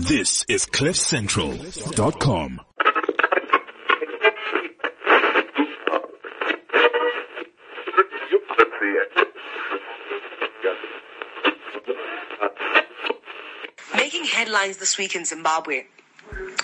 [0.00, 2.60] This is CliffCentral.com.
[13.94, 15.84] Making headlines this week in Zimbabwe.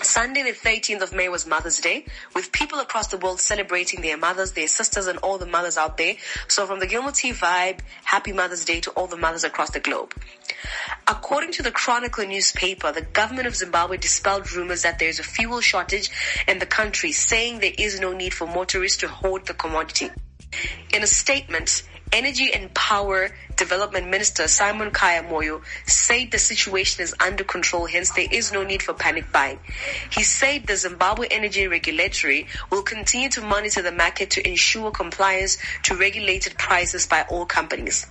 [0.01, 4.17] Sunday, the 13th of May was Mother's Day, with people across the world celebrating their
[4.17, 6.15] mothers, their sisters, and all the mothers out there.
[6.47, 9.79] So from the Gilmore T vibe, happy Mother's Day to all the mothers across the
[9.79, 10.15] globe.
[11.09, 15.23] According to the Chronicle newspaper, the government of Zimbabwe dispelled rumors that there is a
[15.23, 16.11] fuel shortage
[16.49, 20.09] in the country, saying there is no need for motorists to hoard the commodity.
[20.93, 27.15] In a statement, Energy and Power Development Minister Simon Khaya Moyo said the situation is
[27.21, 29.59] under control, hence there is no need for panic buying.
[30.11, 35.57] He said the Zimbabwe Energy Regulatory will continue to monitor the market to ensure compliance
[35.83, 38.07] to regulated prices by all companies.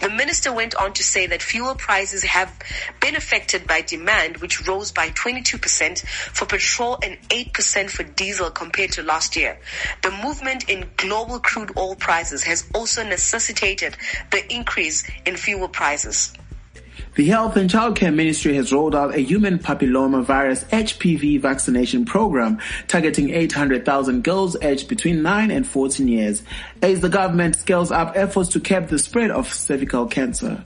[0.00, 2.52] The minister went on to say that fuel prices have
[3.00, 8.92] been affected by demand, which rose by 22% for petrol and 8% for diesel compared
[8.92, 9.58] to last year.
[10.02, 13.96] The movement in global crude oil prices has also necessitated
[14.30, 16.32] the increase in fuel prices.
[17.18, 22.60] The Health and Childcare Ministry has rolled out a human papilloma virus HPV vaccination program
[22.86, 26.44] targeting 800,000 girls aged between 9 and 14 years
[26.80, 30.64] as the government scales up efforts to cap the spread of cervical cancer.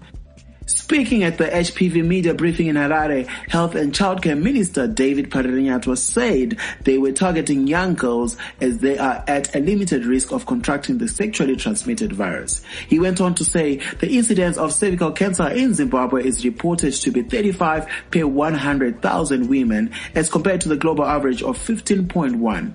[0.67, 6.57] Speaking at the HPV media briefing in Harare, Health and Childcare Minister David Parirenyatwa said
[6.83, 11.09] they were targeting young girls as they are at a limited risk of contracting the
[11.09, 12.63] sexually transmitted virus.
[12.89, 17.11] He went on to say the incidence of cervical cancer in Zimbabwe is reported to
[17.11, 22.75] be 35 per 100,000 women as compared to the global average of 15.1.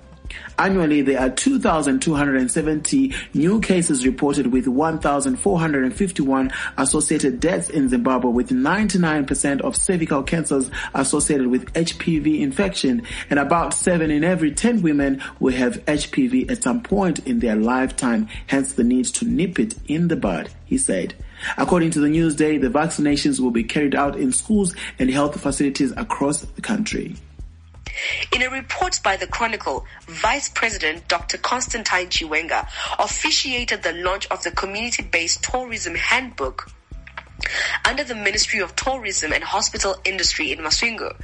[0.60, 9.62] Annually, there are 2,270 new cases reported with 1,451 associated deaths in Zimbabwe with 99%
[9.62, 15.54] of cervical cancers associated with HPV infection and about 7 in every 10 women will
[15.54, 20.08] have HPV at some point in their lifetime, hence the need to nip it in
[20.08, 21.14] the bud, he said.
[21.58, 25.92] According to the Newsday, the vaccinations will be carried out in schools and health facilities
[25.92, 27.16] across the country.
[28.32, 31.38] In a report by the Chronicle, Vice President Dr.
[31.38, 32.68] Constantine Chiwenga
[33.00, 36.72] officiated the launch of the community-based tourism handbook
[37.86, 41.16] under the Ministry of Tourism and Hospital Industry in Masvingo.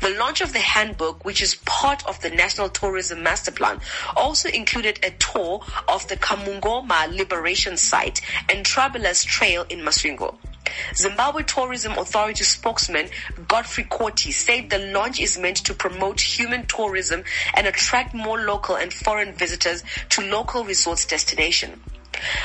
[0.00, 3.80] The launch of the handbook, which is part of the National Tourism Master Plan,
[4.16, 10.36] also included a tour of the Kamungoma Liberation Site and Travelers Trail in Masvingo.
[10.94, 13.08] Zimbabwe Tourism Authority spokesman
[13.48, 18.76] Godfrey Koti said the launch is meant to promote human tourism and attract more local
[18.76, 21.80] and foreign visitors to local resorts destination.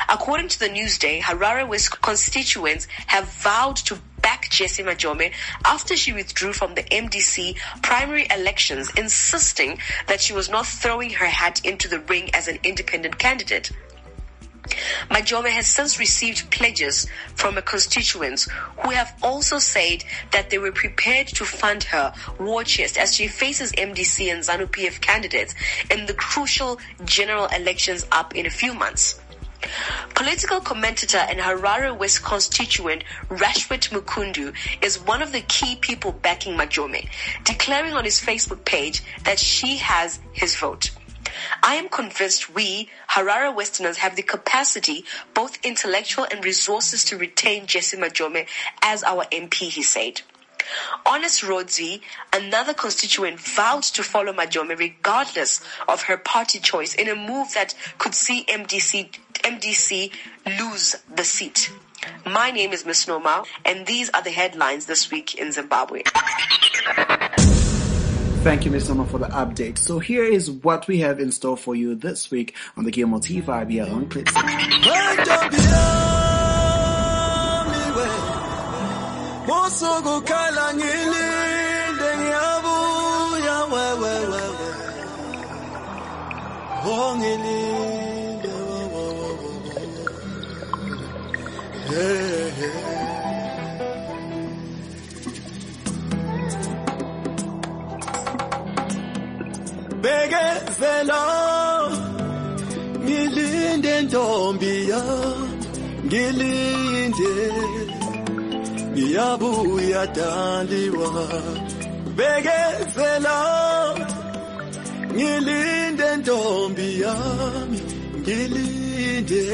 [0.09, 5.31] According to the Newsday, Harare West constituents have vowed to back Jessie Majome
[5.65, 11.25] after she withdrew from the MDC primary elections, insisting that she was not throwing her
[11.25, 13.71] hat into the ring as an independent candidate.
[15.09, 20.71] Majome has since received pledges from her constituents who have also said that they were
[20.71, 25.55] prepared to fund her war chest as she faces MDC and ZANU PF candidates
[25.89, 29.19] in the crucial general elections up in a few months.
[30.15, 36.57] Political commentator and Harare West constituent Rashweat Mukundu is one of the key people backing
[36.57, 37.07] Majome,
[37.43, 40.91] declaring on his Facebook page that she has his vote.
[41.63, 47.67] I am convinced we, Harare Westerners, have the capacity, both intellectual and resources to retain
[47.67, 48.47] Jessie Majome
[48.81, 50.21] as our MP, he said.
[51.05, 52.01] Honest Rodzi,
[52.33, 57.75] another constituent, vowed to follow Majome regardless of her party choice in a move that
[57.97, 59.11] could see MDC,
[59.43, 60.11] MDC
[60.59, 61.71] lose the seat.
[62.25, 66.03] My name is Miss Noma, and these are the headlines this week in Zimbabwe.
[68.43, 68.87] Thank you, Ms.
[68.87, 69.77] Summer, for the update.
[69.77, 73.19] So here is what we have in store for you this week on the Gilmore
[73.19, 74.25] T Vibe here on Clip
[79.45, 80.73] Musukukhala
[100.03, 101.21] Bekezela
[103.05, 105.49] ngilinde ntombi yami
[106.05, 107.33] ngilinde.
[108.93, 111.11] Ngiyabuya daliwa.
[112.17, 113.37] Bekezela
[115.15, 117.79] ngilinde ntombi yami
[118.21, 119.45] ngilinde.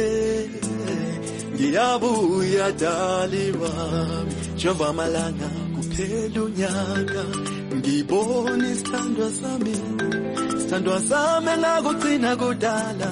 [1.53, 3.71] Ngiyabuya daliwa.
[4.55, 7.23] Njengoba amalanga kuphela unyaka.
[7.77, 9.75] Ngibona isithandwa sami.
[10.67, 13.09] Sithandwa sami engakugcina kudala.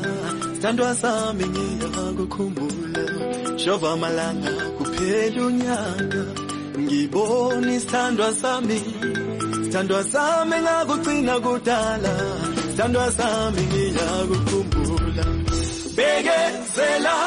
[0.55, 3.03] Sithandwa sami ngiyakukhumbula
[3.61, 6.21] shova amalanga kuphela unyaka
[6.83, 8.79] ngibona isithandwa sami.
[9.63, 12.13] Sithandwa sami engakugcina kudala.
[12.69, 15.25] Sithandwa sami ngiyakukhumbula
[15.95, 17.17] bekezela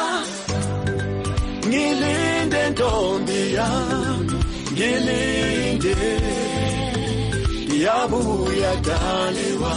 [1.69, 4.37] ngilinde ntombi yami.
[4.73, 5.97] Ngilinde.
[7.85, 9.75] Yabuya daliwa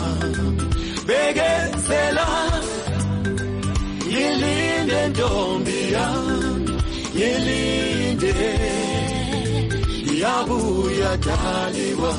[1.07, 2.27] bekezela
[4.07, 6.51] ngilinde ntombi yami
[7.15, 8.33] ngilinde.
[10.21, 12.13] Yabuya daliwa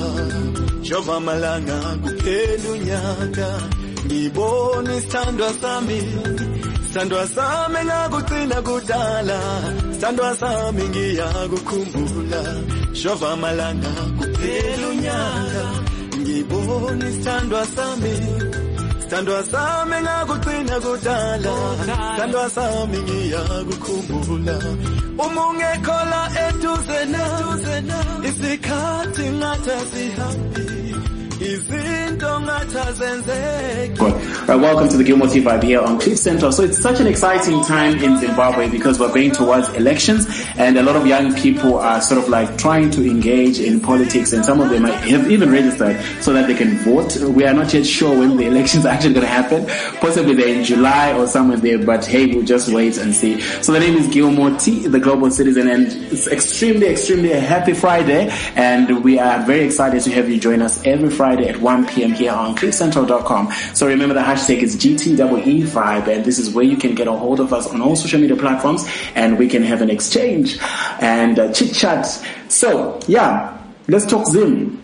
[0.83, 3.49] jova malanga kuphela unyaka
[4.07, 6.01] ngibona isithandwa sami.
[6.87, 9.39] Sithandwa sami ngakugcina kudala
[9.93, 12.43] sithandwa sami ngiyakukhumbula
[13.01, 15.65] jova malanga kuphela unyaka.
[16.19, 18.15] Ngibona isithandwa sami
[19.01, 21.55] sithandwa sami ngakugcina kudala.
[21.81, 24.57] Sithandwa sami ngiyakukhumbula
[25.25, 27.25] uma ungekho la eduze na
[28.29, 30.83] isikhathi ngathi asihambi.
[34.47, 36.53] Right, welcome to the Gilmore TV Vibe here on Cliff Central.
[36.53, 40.83] So it's such an exciting time in Zimbabwe because we're going towards elections and a
[40.85, 44.61] lot of young people are sort of like trying to engage in politics and some
[44.61, 47.17] of them have even registered so that they can vote.
[47.17, 49.67] We are not yet sure when the elections are actually going to happen.
[50.01, 53.41] Possibly they're in July or somewhere there, but hey, we'll just wait and see.
[53.41, 57.73] So the name is Gilmore T, the global citizen and it's extremely, extremely a happy
[57.73, 61.87] Friday and we are very excited to have you join us every Friday at 1
[61.87, 62.13] p.m.
[62.13, 63.53] here on cliffcentral.com.
[63.75, 67.13] So remember the hashtag is GTEE Vibe, and this is where you can get a
[67.13, 70.59] hold of us on all social media platforms, and we can have an exchange
[71.01, 72.07] and chit chat.
[72.49, 73.59] So yeah,
[73.89, 74.82] let's talk Zim.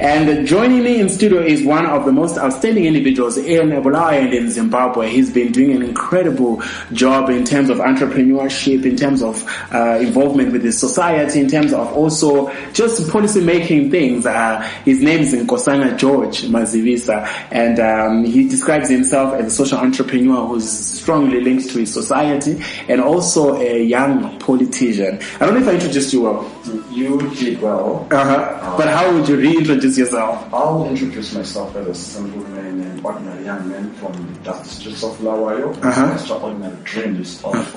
[0.00, 4.34] And joining me in studio is one of the most outstanding individuals in Bulawayo and
[4.34, 5.08] in Zimbabwe.
[5.08, 6.62] He's been doing an incredible
[6.92, 11.72] job in terms of entrepreneurship, in terms of uh, involvement with the society, in terms
[11.72, 14.26] of also just policy making things.
[14.26, 19.78] Uh, his name is Nkosana George Mazibisa, and um, he describes himself as a social
[19.78, 25.18] entrepreneur who's strongly linked to his society and also a young politician.
[25.40, 26.52] I don't know if I introduced you well.
[26.90, 28.06] You did well.
[28.10, 28.76] Uh-huh.
[28.76, 30.52] But how would you reintroduce yourself?
[30.52, 34.12] I'll introduce myself as a simple man and ordinary young man from
[34.44, 35.72] the districts of Lawayo.
[35.84, 36.06] Uh-huh.
[36.06, 37.76] My extraordinary dream is of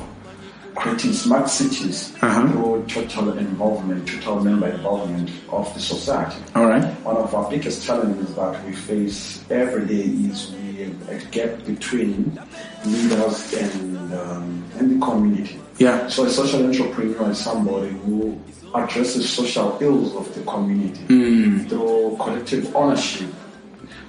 [0.75, 2.47] creating smart cities Uh-huh.
[2.47, 6.37] through total involvement, total member involvement of the society.
[6.55, 6.83] All right.
[7.03, 11.65] One of our biggest challenges that we face every day is we have a gap
[11.65, 12.39] between
[12.85, 15.59] leaders and um, and the community.
[15.77, 16.07] Yeah.
[16.07, 18.39] So a social entrepreneur is somebody who
[18.75, 21.59] addresses social ills of the community hmm.
[21.67, 23.29] through collective ownership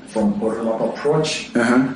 [0.08, 1.54] from bottom-up approach.
[1.54, 1.94] Uh-huh.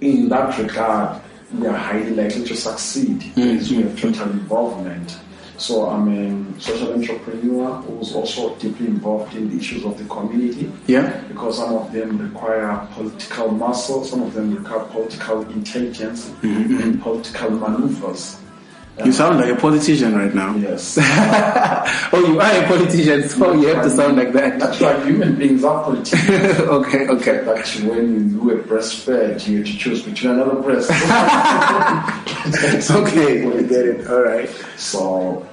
[0.00, 1.22] In that regard,
[1.54, 3.40] we are highly likely to succeed hmm.
[3.40, 5.18] as we have total involvement.
[5.58, 10.70] So I'm a social entrepreneur who's also deeply involved in the issues of the community
[10.86, 11.22] Yeah.
[11.28, 16.82] because some of them require political muscle, some of them require political intelligence mm-hmm.
[16.82, 18.38] and political maneuvers.
[19.04, 20.56] You sound like a politician right now.
[20.56, 20.96] Yes.
[21.00, 24.58] oh, you are a politician, so you have to sound like that.
[24.58, 25.04] That's right.
[25.04, 26.60] Human beings are politicians.
[26.60, 27.42] okay, okay.
[27.44, 30.90] But when you do a were breastfed, you had to choose between another breast.
[32.90, 34.06] Okay, we get it.
[34.06, 34.48] All right.
[34.76, 35.46] So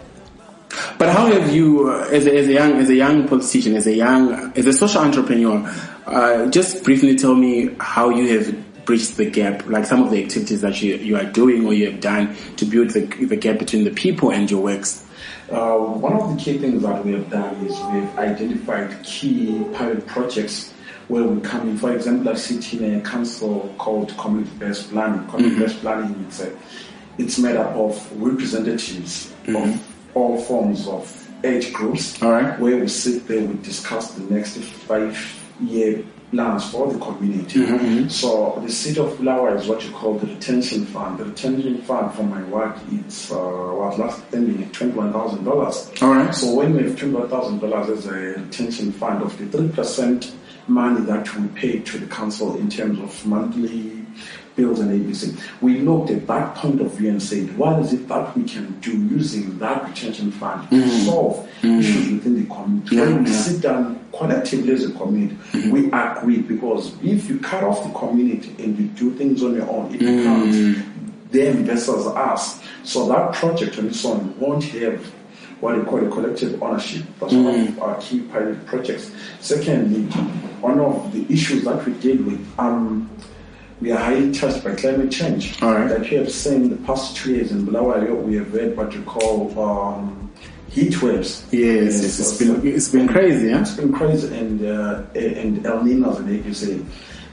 [0.98, 3.88] But how have you, uh, as a, as a young as a young politician, as
[3.88, 5.68] a young as a social entrepreneur,
[6.06, 10.24] uh, just briefly tell me how you have bridged the gap, like some of the
[10.24, 13.60] activities that you you are doing or you have done to build the, the gap
[13.60, 15.06] between the people and your works.
[15.50, 20.06] Uh, one of the key things that we have done is we've identified key pilot
[20.08, 20.72] projects
[21.10, 21.78] where we come in.
[21.78, 25.28] For example, I sit in a council called Community-Based Planning.
[25.28, 26.58] Community-Based Planning, it's, a,
[27.18, 32.24] it's made up of representatives of all forms of age groups.
[32.24, 32.58] All right.
[32.58, 37.60] Where we sit there, we discuss the next five-year plans for the community.
[37.66, 41.20] Mm-hmm, So the seat of flower is what you call the retention fund.
[41.20, 45.44] The retention fund for my work it's uh, was last standing at twenty one thousand
[45.46, 45.92] dollars.
[46.02, 46.34] All right.
[46.34, 49.70] So when we have twenty one thousand dollars as a retention fund of the three
[49.70, 50.34] percent
[50.68, 54.03] money that we pay to the council in terms of monthly
[54.56, 58.08] bills and ABC, we looked at that point of view and said, what is it
[58.08, 61.06] that we can do using that retention fund to mm-hmm.
[61.06, 61.80] solve mm-hmm.
[61.80, 63.00] issues within the community?
[63.00, 63.38] When we Yeah.
[63.38, 65.72] sit down collectively as a community, mm-hmm.
[65.72, 69.70] we agree because if you cut off the community and you do things on your
[69.70, 70.78] own, it becomes
[71.32, 72.60] them versus us.
[72.84, 75.04] So that project on its own won't have
[75.60, 77.04] what we call a collective ownership.
[77.20, 79.12] That's one of our key pilot projects.
[79.40, 80.04] Secondly,
[80.60, 83.10] one of the issues that we deal with, um,
[83.84, 85.62] we are highly touched by climate change.
[85.62, 86.00] All right.
[86.00, 89.04] Like you have seen the past two years in Bulawayo, we have had what you
[89.04, 90.32] call um,
[90.70, 91.46] heat waves.
[91.52, 93.60] Yes, yes, it's so- been it's been crazy, yeah.
[93.60, 96.80] it's been crazy and uh, and El Ninos, like you say.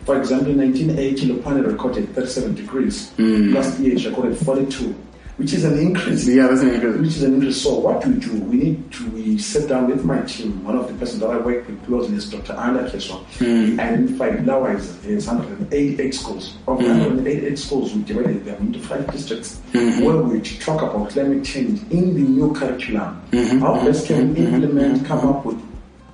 [0.07, 3.13] For example, in 1980, Lupane recorded 37 degrees.
[3.19, 4.95] Last year, it recorded 42,
[5.41, 6.29] which is an increase.
[6.29, 6.97] Yeah, that's an increase.
[6.99, 7.63] Which is an increase.
[7.63, 10.63] So what we do, we need to we sit down with my team.
[10.63, 12.53] One of the persons that I work with closely is Dr.
[12.53, 13.25] Anna Keswa.
[13.41, 16.57] We identified now is there's 188 schools.
[16.69, 17.25] Of the hmm.
[17.25, 20.05] 188 schools, we divided them into five districts hmm.
[20.05, 23.15] where we talk about climate change in the new curriculum.
[23.33, 23.61] Hmm.
[23.61, 25.59] How best can we implement, come up with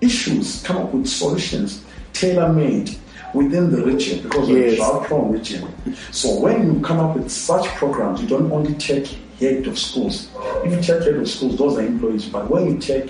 [0.00, 1.82] issues, come up with solutions
[2.16, 2.96] tailor-made
[3.36, 4.76] within the region because we're a Yes.
[4.78, 5.62] drought-prone region.
[6.10, 9.06] So when you come up with such programs, you don't only take
[9.40, 10.28] head of schools.
[10.64, 12.24] If you take head of schools, those are employees.
[12.26, 13.06] But when you take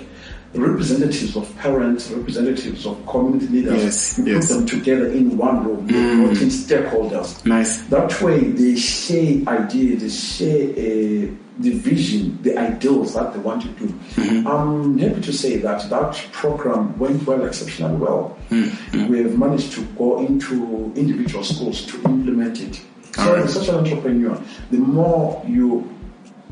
[0.54, 4.48] representatives of parents, representatives of community leaders, Yes, you yes.
[4.48, 7.44] put them together in one room, you brought stakeholders.
[7.46, 7.82] Nice.
[7.94, 11.26] That way, they share ideas, they share uh,
[11.58, 13.86] the vision, the ideals that they want to do.
[13.86, 14.46] Mm-hmm.
[14.46, 18.36] I'm happy to say that that program went well, exceptionally well.
[18.50, 19.08] Mm-hmm.
[19.08, 22.80] We have managed to go into individual schools to implement it.
[23.14, 24.38] So, as such an entrepreneur,
[24.70, 25.90] the more you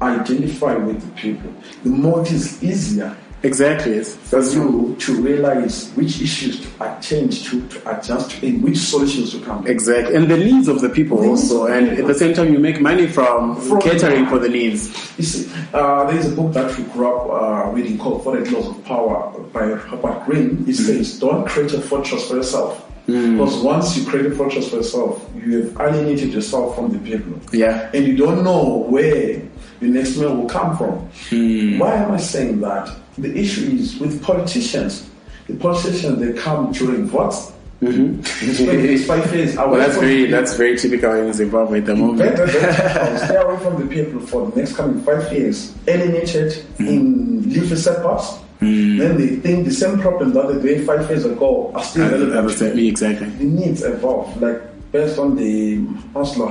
[0.00, 3.14] identify with the people, the more it is easier
[3.44, 3.92] Exactly.
[3.92, 8.78] It's, for you to realize which issues to attend to, to adjust to, and which
[8.78, 9.66] solutions to come.
[9.66, 12.52] Exactly, and the needs of the people The also, the and at the same time,
[12.52, 14.88] you make money from, From- catering for the needs.
[15.18, 18.38] You see, uh, there is a book that we grew up uh, reading called Four
[18.38, 20.64] Laws of Power by Herbert Greene.
[20.66, 22.90] It says, don't create a fortress for yourself.
[23.06, 27.38] Because once you create a fortress for yourself, you have alienated yourself from the people.
[27.52, 27.90] Yeah.
[27.92, 29.42] And you don't know where
[29.80, 30.94] the next meal will come from.
[31.78, 32.90] Why am I saying that?
[33.18, 35.08] The issue is with politicians.
[35.46, 37.52] The politicians, they come during votes.
[37.82, 38.20] Mm-hmm.
[38.48, 42.36] It's five years Well, that's very that's very typical in Zimbabwe at the moment.
[42.48, 48.38] Stay away from the people for the next coming five years, alienated in leafy setbacks.
[48.60, 52.78] Then they think the same problem that they had five years ago are still relevant.
[52.78, 53.28] exactly.
[53.28, 54.62] The needs evolve, like
[54.94, 55.84] based on the
[56.14, 56.46] Oslo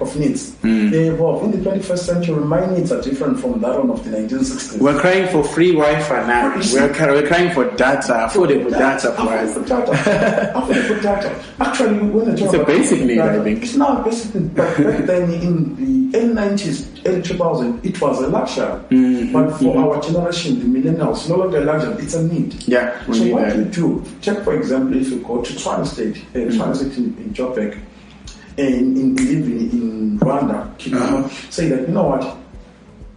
[0.00, 0.56] of needs.
[0.62, 1.44] They evolve.
[1.44, 4.80] In the 21st century, my needs are different from that one of the 1960s.
[4.80, 6.56] We're crying for free Wi-Fi now.
[6.56, 9.54] We're, we're crying for data, affordable data for us.
[9.58, 10.52] Affordable data.
[10.54, 11.44] Affordable data.
[11.60, 13.62] Actually, when I talk It's a about basic need, data, I think.
[13.62, 18.00] It's not a basic need, but back then in the early 90s, early 2000, it
[18.00, 18.64] was a luxury.
[18.66, 19.32] Mm-hmm.
[19.32, 22.54] But for our generation, the millennials, no longer a luxury, it's a need.
[22.68, 23.56] Yeah, so need what that.
[23.56, 26.60] you do, take for example, if you go to Twana State, uh, Mm-hmm.
[26.60, 27.82] Twana State in, in
[28.58, 31.28] and in, living in Rwanda, Kigoma, Uh-huh.
[31.50, 32.36] say that, you know what,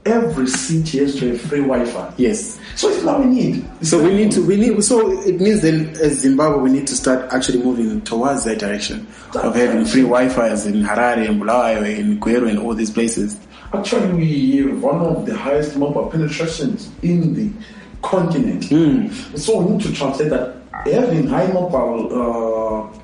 [0.05, 2.13] every city has to have free Wi-Fi.
[2.17, 2.59] Yes.
[2.75, 3.85] So it's now we need.
[3.85, 6.95] So we need to we need so it means then as Zimbabwe we need to
[6.95, 9.05] start actually moving towards that direction
[9.35, 13.39] of having free Wi-Fi as in Harare and Bulawayo and Gweru and all these places.
[13.73, 17.51] Actually, we have one of the highest mobile penetrations in the
[18.01, 18.65] continent.
[18.65, 19.09] Hmm.
[19.35, 22.09] So we need to translate that having high mobile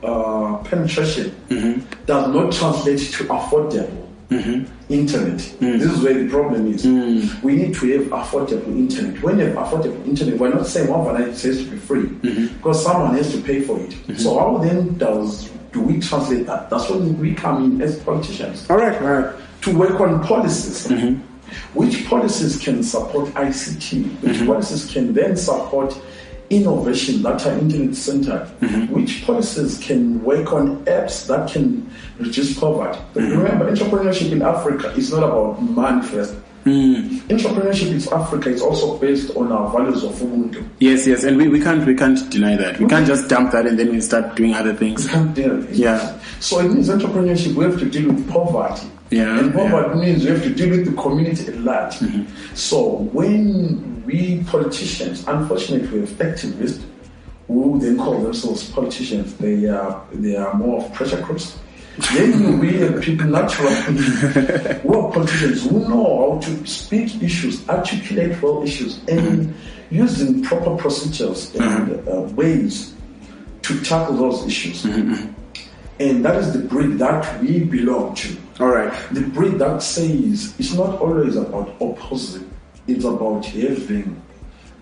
[0.04, 2.06] uh, uh, penetration mm-hmm.
[2.06, 4.94] does not translate to affordable mm-hmm.
[4.94, 5.42] internet.
[5.42, 5.78] Hmm.
[5.78, 6.84] This is where the problem is.
[6.84, 7.46] Hmm.
[7.46, 9.22] We need to have affordable internet.
[9.22, 12.06] When you have affordable internet, we're not saying one night it has to be free
[12.06, 12.56] mm-hmm.
[12.58, 14.20] because someone has to pay for it.
[14.20, 16.70] So how then does do we translate that?
[16.70, 19.36] That's when we come in as politicians All right, all right.
[19.66, 20.88] To work on policies.
[20.88, 21.22] Mm-hmm.
[21.74, 24.22] Which policies can support ICT?
[24.22, 24.46] Which mm-hmm.
[24.46, 26.00] policies can then support
[26.50, 28.48] innovation that are internet centered?
[28.62, 28.94] Mm-hmm.
[28.94, 33.00] Which policies can work on apps that can reduce poverty?
[33.16, 36.36] Remember, entrepreneurship in Africa is not about money first.
[36.66, 37.20] Mm.
[37.28, 40.68] Entrepreneurship in Africa is also based on our values of Ubuntu.
[40.80, 42.80] Yes, yes, and we, we can't we can't deny that.
[42.80, 45.08] We can't just dump that and then we start doing other We things.
[45.08, 45.76] can't deal with it.
[45.76, 46.20] Yeah.
[46.40, 48.90] So it means entrepreneurship, we have to deal with poverty.
[49.12, 50.06] Yeah, And poverty yeah.
[50.06, 51.96] means we have to deal with the community at large.
[51.96, 52.56] Mm-hmm.
[52.56, 56.84] So when we politicians, unfortunately, we have activists
[57.48, 61.58] who then call themselves politicians, they are they are more of pressure groups.
[62.14, 63.74] Then we have people naturally
[64.82, 69.54] who are politicians who know how to speak issues, articulate well issues, and
[69.92, 72.96] using proper procedures and uh, ways
[73.62, 74.84] to tackle those issues.
[76.00, 78.36] And that is the breed that we belong to.
[78.60, 78.94] All right.
[79.12, 82.50] The breed that says it's not always about opposing,
[82.88, 84.22] it's about having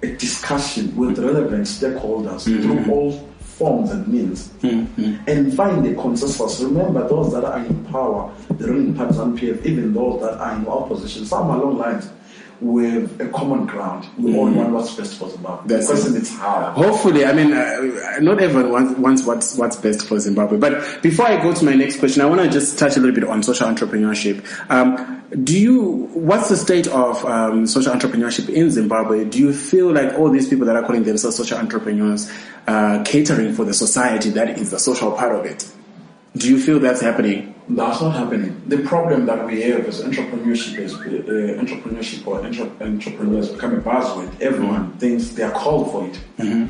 [0.04, 2.62] a discussion with relevant stakeholders mm-hmm.
[2.62, 5.16] through all forms and means mm-hmm.
[5.28, 6.60] and find a consensus.
[6.62, 10.56] Remember, those that are in power, the ruling parties and PF, even those that are
[10.56, 12.10] in opposition, some along lines
[12.64, 14.08] with a common ground.
[14.18, 15.68] We all want what's best for Zimbabwe.
[15.68, 16.22] That's the question it.
[16.22, 16.72] is how.
[16.72, 20.58] Hopefully, I mean, uh, not everyone wants, wants what's what's best for Zimbabwe.
[20.58, 23.14] But before I go to my next question, I want to just touch a little
[23.14, 24.44] bit on social entrepreneurship.
[24.72, 26.10] Um, do you?
[26.14, 29.26] What's the state of um, social entrepreneurship in Zimbabwe?
[29.26, 32.32] Do you feel like all these people that are calling themselves social entrepreneurs,
[32.68, 35.70] uh, catering for the society that is the social part of it?
[36.36, 37.53] Do you feel that's happening?
[37.70, 38.62] That's not happening.
[38.68, 43.82] The problem that we have is entrepreneurship is uh, entrepreneurship or entre- entrepreneurs become a
[43.82, 44.30] buzzword.
[44.42, 46.70] Everyone thinks they are called for it.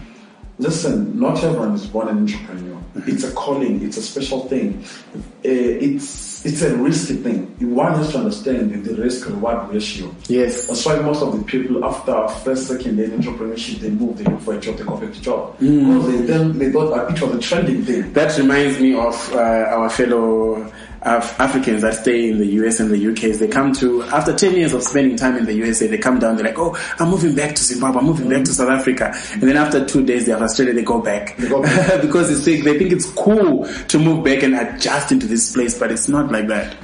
[0.60, 2.80] Listen, not everyone is born an entrepreneur.
[3.08, 3.82] It's a calling.
[3.84, 4.84] It's a special thing.
[5.16, 7.56] Uh, it's it's a risky thing.
[7.74, 10.14] One has to understand the risk reward ratio.
[10.28, 10.68] Yes.
[10.68, 14.26] That's why most of the people after first, second day in entrepreneurship, they move, they
[14.26, 15.58] look for a job, they go back a job.
[15.60, 18.12] Because they, then, they thought it was a trending thing.
[18.14, 20.72] That reminds me of uh, our fellow
[21.06, 23.38] Af- Africans that stay in the US and the UK.
[23.38, 26.36] They come to, after 10 years of spending time in the USA, they come down,
[26.36, 29.14] they're like, oh, I'm moving back to Zimbabwe, I'm moving back to South Africa.
[29.34, 31.36] And then after two days, they're frustrated, they go back.
[31.38, 32.02] They go back.
[32.02, 35.92] because it's, they think it's cool to move back and adjust into this place, but
[35.92, 36.76] it's not like that.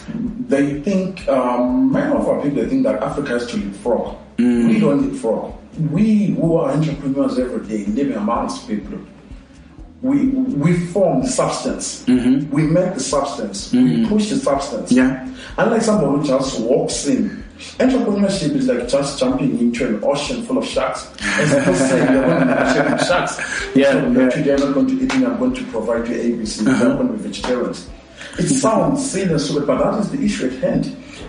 [0.48, 4.18] They think, um, many of our people, they think that Africa is to leapfrog.
[4.38, 5.54] We don't leapfrog.
[5.92, 9.00] We who are entrepreneurs every day, living amongst people,
[10.02, 12.06] we we form the substance.
[12.06, 12.50] Mm-hmm.
[12.52, 13.72] We make the substance.
[13.74, 14.08] We mm-hmm.
[14.08, 14.92] push the substance.
[14.92, 15.28] Yeah.
[15.58, 17.44] Unlike someone who just walks in.
[17.78, 21.12] Entrepreneurship is like just jumping into an ocean full of sharks.
[21.22, 23.38] As people say, you're going to be ocean of sharks.
[23.76, 24.30] Yeah, So, yeah.
[24.30, 26.64] Today I'm not going to eat me, I'm going to provide you ABC.
[26.64, 26.94] You're not uh-huh.
[26.96, 27.90] going to be vegetarians.
[28.38, 30.86] It sounds silly and stupid, but that is the issue at hand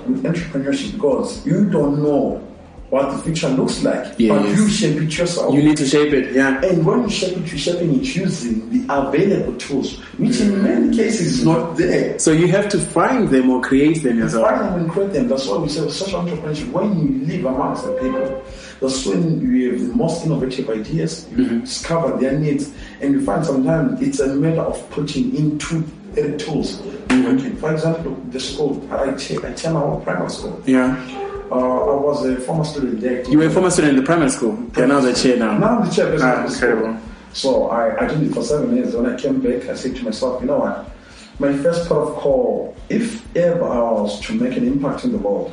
[0.06, 2.46] with entrepreneurship because you don't know
[2.90, 5.54] what the future looks like, but you shape it yourself.
[5.54, 6.61] You need to shape it, yeah.
[6.62, 10.62] And when you shape it, you're shaping it using the available tools, which in mm.
[10.62, 12.18] many cases is not there.
[12.18, 14.49] So you have to find them or create them yourself.
[14.49, 15.28] Find them and create them.
[15.28, 18.42] That's why we say social entrepreneurship, when you live amongst the people,
[18.80, 21.61] that's when you have the most innovative ideas, you mm-hmm.
[21.61, 26.81] discover their needs, and you find sometimes it's a matter of putting into the tools.
[26.81, 27.38] Mm-hmm.
[27.38, 27.50] Okay.
[27.50, 30.61] For example, the school, I take, I tell our primary school.
[30.66, 30.96] Yeah.
[31.50, 33.28] Uh, I was a former student there.
[33.28, 34.58] You were a former student in the primary school.
[34.76, 35.58] You're now the chair now.
[35.58, 36.68] Now I'm the chairperson Ah, of the school.
[36.70, 37.00] incredible.
[37.32, 38.94] So I, I did it for seven years.
[38.94, 40.90] When I came back, I said to myself, you know what?
[41.38, 45.18] My first port of call, if ever I was to make an impact in the
[45.18, 45.50] world,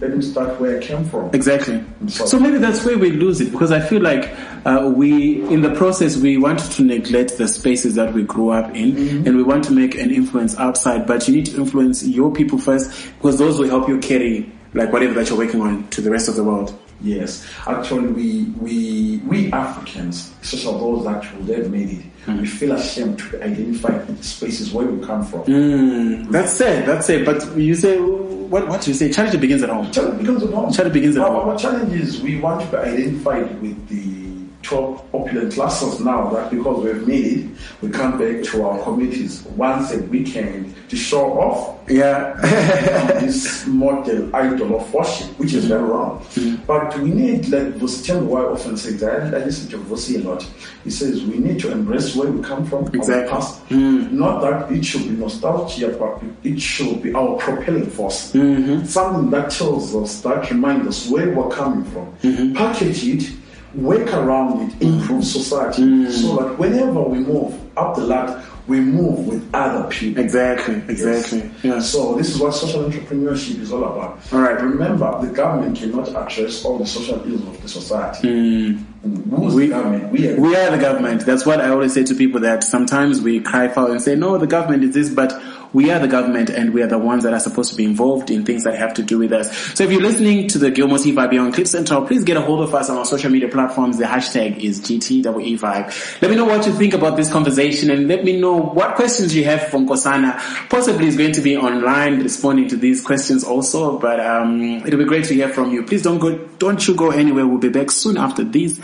[0.00, 1.30] let me start where I came from.
[1.34, 1.82] Exactly.
[2.06, 4.32] So- So maybe that's where we lose it because I feel like
[4.66, 8.72] uh, we, in the process, we want to neglect the spaces that we grew up
[8.76, 11.06] in, and we want to make an influence outside.
[11.08, 14.92] But you need to influence your people first because those will help you carry like
[14.92, 16.78] whatever that you're working on to the rest of the world.
[17.00, 22.40] Yes, actually, we we we Africans, especially those that have made it, mm.
[22.40, 25.42] we feel ashamed to identify spaces where we come from.
[25.42, 26.30] Mm.
[26.30, 26.86] That's it.
[26.86, 27.26] That's it.
[27.26, 28.66] But you say what?
[28.68, 29.12] What do you say?
[29.12, 29.90] Charity begins at home.
[29.92, 30.72] Challenge begins at home.
[30.72, 31.48] Challenge begins at our, home.
[31.50, 34.25] Our challenge is we want to be identified with the
[34.66, 37.46] top opulent classes now that because we've made it,
[37.82, 42.34] we come back to our communities once a weekend to show off Yeah.
[43.20, 46.18] this model idol of worship, which is very wrong.
[46.34, 46.64] Mm-hmm.
[46.66, 50.42] But we need, like Vusi Why often says, I, I listen to Vusi a lot.
[50.84, 53.14] He says we need to embrace where we come from, Exactly.
[53.14, 53.68] our past.
[53.68, 54.10] Mm.
[54.12, 58.32] Not that it should be nostalgia, but it should be our propelling force.
[58.32, 58.84] Mm-hmm.
[58.84, 62.06] Something that tells us, that reminds us where we're coming from.
[62.22, 62.54] Mm-hmm.
[62.54, 63.32] Package it,
[63.76, 65.24] work around it, improve mm.
[65.24, 66.10] society, mm.
[66.10, 70.22] so that whenever we move up the ladder, we move with other people.
[70.22, 70.74] Exactly.
[70.88, 71.50] Exactly.
[71.62, 71.78] Yeah.
[71.78, 74.18] So this is what social entrepreneurship is all about.
[74.32, 74.60] All right.
[74.60, 78.28] Remember, the government cannot address all the social ills of the society.
[78.28, 78.84] Mm.
[79.30, 80.12] Who's We- the government?
[80.12, 80.40] We are.
[80.40, 81.24] We are the government.
[81.24, 84.36] That's what I always say to people that sometimes we cry foul and say, no,
[84.36, 85.32] the government is this, but
[85.76, 88.30] we are the government and we are the ones that are supposed to be involved
[88.30, 89.54] in things that have to do with us.
[89.74, 92.40] So if you're listening to the Gilmore T Vibe on Cliff Central, please get a
[92.40, 93.98] hold of us on our social media platforms.
[93.98, 96.22] The hashtag is GTEE Vibe.
[96.22, 99.36] Let me know what you think about this conversation and let me know what questions
[99.36, 100.38] you have from Nkosana.
[100.70, 105.04] Possibly is going to be online responding to these questions also, but um, it'll be
[105.04, 105.82] great to hear from you.
[105.82, 107.46] Please don't go, don't you go anywhere.
[107.46, 108.80] We'll be back soon after these.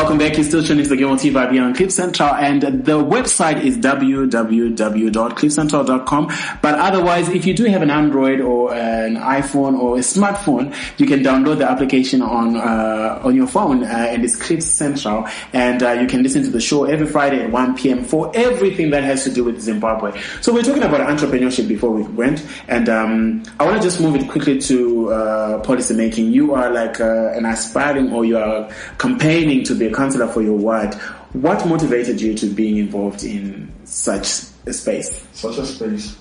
[0.00, 0.38] Welcome back.
[0.38, 3.62] You're still tuning to the Game on TV here on Cliff Central and the website
[3.62, 6.32] is www.cliffcentral.com.
[6.62, 11.04] But otherwise, if you do have an Android or an iPhone or a smartphone, you
[11.04, 15.82] can download the application on, uh, on your phone, uh, and it's Cliff Central and,
[15.82, 18.02] uh, you can listen to the show every Friday at 1 p.m.
[18.02, 20.18] for everything that has to do with Zimbabwe.
[20.40, 24.16] So we're talking about entrepreneurship before we went and, um, I want to just move
[24.16, 26.32] it quickly to, uh, policy making.
[26.32, 30.42] You are like, uh, an aspiring or you are campaigning to be a councillor for
[30.42, 30.94] your ward.
[31.32, 35.26] What motivated you to being involved in such a space?
[35.32, 36.16] Such a space.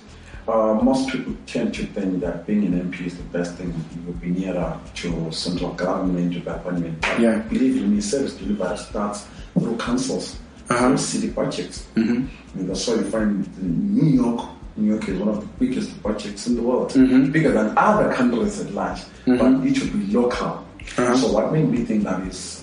[0.48, 3.68] Uh, most people tend to think that being an MP is the best thing.
[3.96, 7.00] You will be nearer to central government, to government.
[7.02, 7.38] But Yeah.
[7.50, 9.28] Believe me, service delivery starts
[9.60, 10.38] through councils,
[10.70, 10.88] Uh-huh.
[10.88, 11.86] through city budgets.
[11.96, 12.60] Mm-hmm.
[12.60, 16.48] And that's why you find New York, New York is one of the biggest budgets
[16.48, 16.94] in the world,
[17.32, 20.66] bigger than other countries at large, but it should be local.
[20.96, 22.59] So what made me think that is,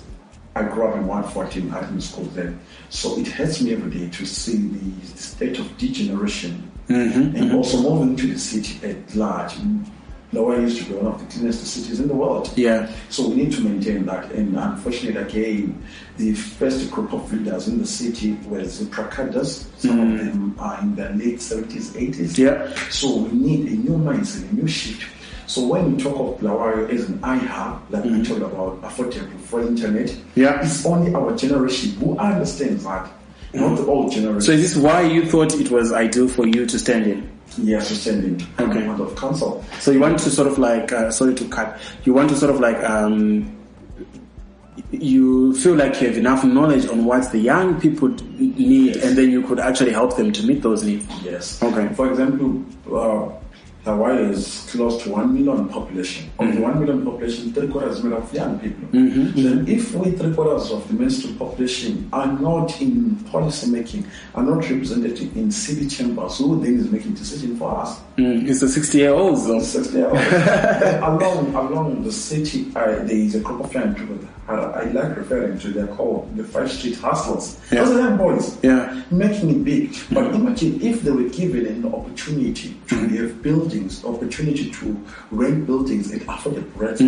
[0.56, 4.24] I grew up in 114 Academy School then, so it hurts me every day to
[4.24, 7.56] see the state of degeneration mm-hmm, and mm-hmm.
[7.56, 9.54] also moving to the city at large.
[10.32, 12.50] Lower used to be one of the cleanest cities in the world.
[12.56, 12.90] Yeah.
[13.10, 14.32] So we need to maintain that.
[14.32, 15.82] And unfortunately, again,
[16.16, 19.66] the first group of leaders in the city were the Prakadas.
[19.78, 20.18] Some of mm.
[20.18, 22.38] them are in their late 70s, 80s.
[22.38, 22.74] Yeah.
[22.90, 25.15] So we need a new mindset, a new shift.
[25.46, 29.60] So when we talk of Bulawayo as an iHub, like we talk about affordable for
[29.62, 30.60] internet, Yeah.
[30.62, 33.08] it's only our generation who understands that,
[33.54, 34.40] not the old generation.
[34.40, 37.30] So is this why you thought it was ideal for you to stand in?
[37.58, 38.86] yes, we're sending Okay.
[38.88, 39.02] okay.
[39.02, 39.64] of council.
[39.78, 42.50] So you want to sort of like, uh, sorry to cut, you want to sort
[42.52, 43.50] of like, um,
[44.90, 49.30] you feel like you have enough knowledge on what the young people need and then
[49.30, 51.06] you could actually help them to meet those needs.
[51.24, 51.62] Yes.
[51.62, 51.88] Okay.
[51.94, 52.62] For example,
[52.94, 53.28] uh,
[53.86, 56.28] Hawaii is close to 1 million population.
[56.38, 56.56] Of Mm-hmm.
[56.56, 58.88] the 1 million population, three quarters is made of young people.
[58.90, 64.42] Then if we three quarters of the mainstream population are not in policy making, are
[64.42, 68.00] not represented in city chambers, who then is making decision for us?
[68.18, 69.60] Mm, it's the 60 year olds though.
[69.60, 70.20] Six year olds.
[71.06, 74.18] Along, along the city, uh, there is a group of young people
[74.48, 77.58] I, like referring to, they're called the Five Street Hustlers.
[77.72, 77.82] Yeah.
[77.84, 79.02] Those are boys Yeah.
[79.10, 79.92] making it big.
[80.12, 83.42] But imagine if they were given an opportunity to have
[83.76, 87.00] buildings, opportunity to rent buildings at affordable rates,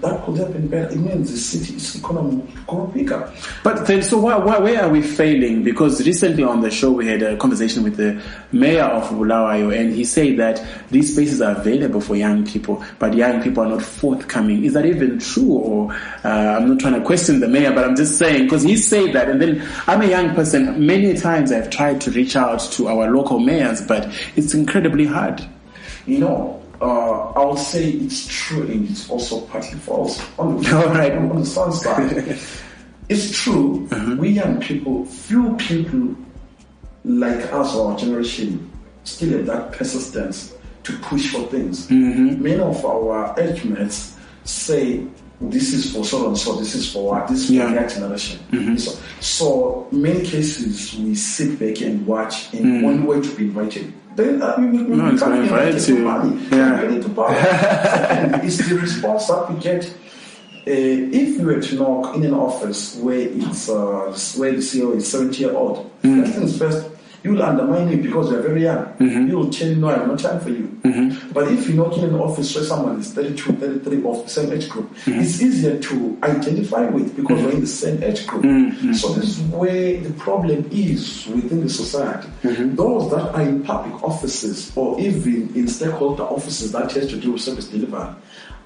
[0.00, 0.92] that could have been better.
[0.92, 3.32] It means the city's economy grow bigger.
[3.62, 5.62] But then, so why, why, where are we failing?
[5.62, 9.92] Because recently on the show we had a conversation with the mayor of Bulawayo, and
[9.92, 13.82] he said that these spaces are available for young people, but young people are not
[13.82, 14.64] forthcoming.
[14.64, 15.52] Is that even true?
[15.52, 15.92] Or
[16.24, 19.12] uh, I'm not trying to question the mayor, but I'm just saying because he said
[19.14, 20.86] that, and then I'm a young person.
[20.86, 25.42] Many times I've tried to reach out to our local mayors, but it's incredibly hard.
[26.06, 30.20] You know, uh, I would say it's true and it's also partly false.
[30.38, 31.12] On the, All right.
[31.12, 32.38] on the sun side,
[33.08, 33.88] it's true.
[33.90, 34.16] Uh-huh.
[34.16, 36.16] We young people, few people
[37.04, 38.70] like us or our generation
[39.04, 41.86] still have that persistence to push for things.
[41.88, 42.42] Mm-hmm.
[42.42, 45.04] Many of our age mates say
[45.40, 47.66] this is for so and so, this is for what, this is for Yeah.
[47.66, 48.38] the next generation.
[48.50, 48.76] Mm-hmm.
[48.76, 52.82] So, so many cases we sit back and watch and mm.
[52.82, 53.92] one way to be invited.
[54.16, 56.46] Then uh, we, we, we No, it's can't not be invited invited to- for money.
[56.50, 56.82] yeah.
[56.82, 58.40] We need to power.
[58.44, 59.84] It's the response that we get.
[60.64, 60.70] Uh,
[61.20, 65.10] if you were to knock in an office where it's uh, where the CEO is
[65.10, 66.20] 70 year old, Mm.
[66.24, 66.86] first things first,
[67.22, 68.84] you will undermine him because you're very young.
[68.98, 69.28] Mm-hmm.
[69.28, 70.68] You will tell no, I have no time for you.
[71.32, 74.52] But if you knock in an office where someone is 32, 33 of the same
[74.52, 75.20] age group, Mm-hmm.
[75.20, 78.44] it's easier to identify with because we're in the same age group.
[78.44, 78.92] Mm-hmm.
[78.92, 82.28] So this is where the problem is within the society.
[82.42, 82.76] Mm-hmm.
[82.76, 87.32] Those that are in public offices or even in stakeholder offices that has to do
[87.32, 88.14] with service delivery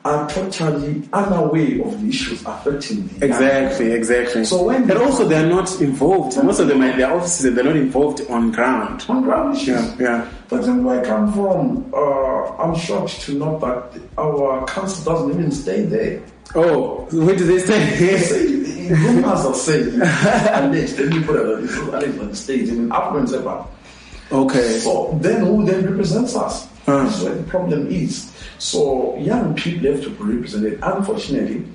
[0.06, 4.44] are totally unaware of the issues affecting the young Exactly, exactly.
[4.44, 6.32] So when- and also they're not involved.
[6.42, 9.04] Most of them are in their offices and they're not involved on ground.
[9.08, 9.68] on ground issues.
[9.68, 10.24] Yeah, yeah.
[10.48, 11.60] For example, where I come from,
[11.92, 16.20] uh, I'm shocked to know that our council doesn't even stay there.
[16.54, 18.18] Oh, where do they They stay?
[18.18, 23.26] say, rumors are saying, alleged, let me put is alleged on the stage, in African
[23.26, 23.66] Zebra.
[24.30, 24.78] okay.
[24.78, 26.68] So then who then represents us?
[26.88, 28.32] Is where the problem is.
[28.58, 30.78] So young people have to be represented.
[30.82, 31.66] Unfortunately,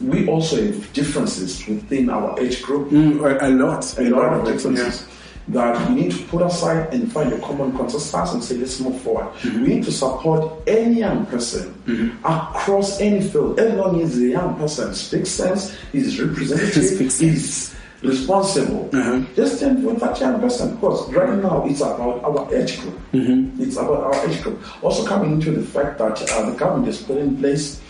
[0.00, 2.90] we also have differences within our age group.
[2.90, 3.98] Mm, a, a lot.
[3.98, 4.52] a lot of yeah.
[4.52, 5.06] differences
[5.48, 9.00] that we need to put aside and find a common consensus and say let's move
[9.00, 9.32] forward.
[9.36, 9.62] Mm-hmm.
[9.62, 11.74] We need to support any young person
[12.22, 18.88] across any field, as long as the young person speaks sense, is representative, is responsible.
[18.92, 19.22] Uh-huh.
[19.34, 22.98] Just stand with that young person because right now it's about our age group.
[23.12, 23.62] Mm-hmm.
[23.62, 24.60] It's about our age group.
[24.84, 27.80] Also coming into the fact that uh, the government has put in place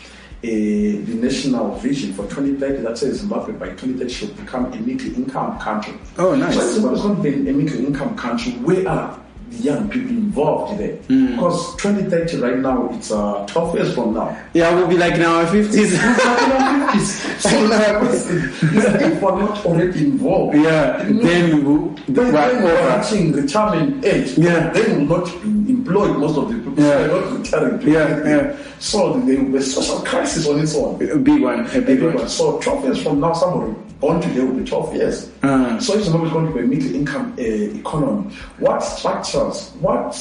[0.43, 5.15] a, the national vision for 2030 that says Zimbabwe by 2030 should become a middle
[5.15, 5.95] income country.
[6.17, 6.55] Oh, nice.
[6.55, 10.11] So Zimbabwe is going to be a middle income country, where are the young people
[10.11, 10.97] involved there?
[11.09, 11.33] Mm.
[11.33, 14.37] Because 2030 right now, it's uh, 12 years from now.
[14.55, 15.73] Yeah, we'll be like in our 50s.
[17.41, 18.39] so the question
[18.79, 22.99] is, if we're not already involved, yeah, then we'll, then, we're then we're over.
[22.99, 24.39] reaching retirement age.
[24.39, 24.71] Yeah.
[24.71, 26.73] Then we'll not be employed most of the people.
[26.75, 26.99] Yeah.
[26.99, 27.79] They're not retiring.
[27.79, 27.93] people.
[27.93, 28.57] Yeah, yeah.
[28.81, 30.95] So there will be social crisis on its own.
[31.11, 31.61] A big one.
[31.67, 32.17] A big Everyone.
[32.17, 32.29] one.
[32.29, 35.31] So 12 years from now, somebody born today will be 12 years.
[35.43, 35.79] Uh.
[35.81, 38.33] So it's not going to be a middle income uh, economy.
[38.59, 40.15] What structures, what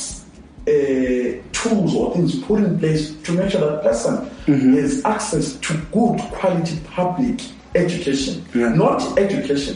[0.67, 4.75] uh, tools or things put in place to make sure that person Mm-hmm.
[4.75, 7.41] has access to good quality public
[7.75, 8.67] education, Yeah.
[8.69, 8.77] Mm-hmm.
[8.79, 9.75] not education.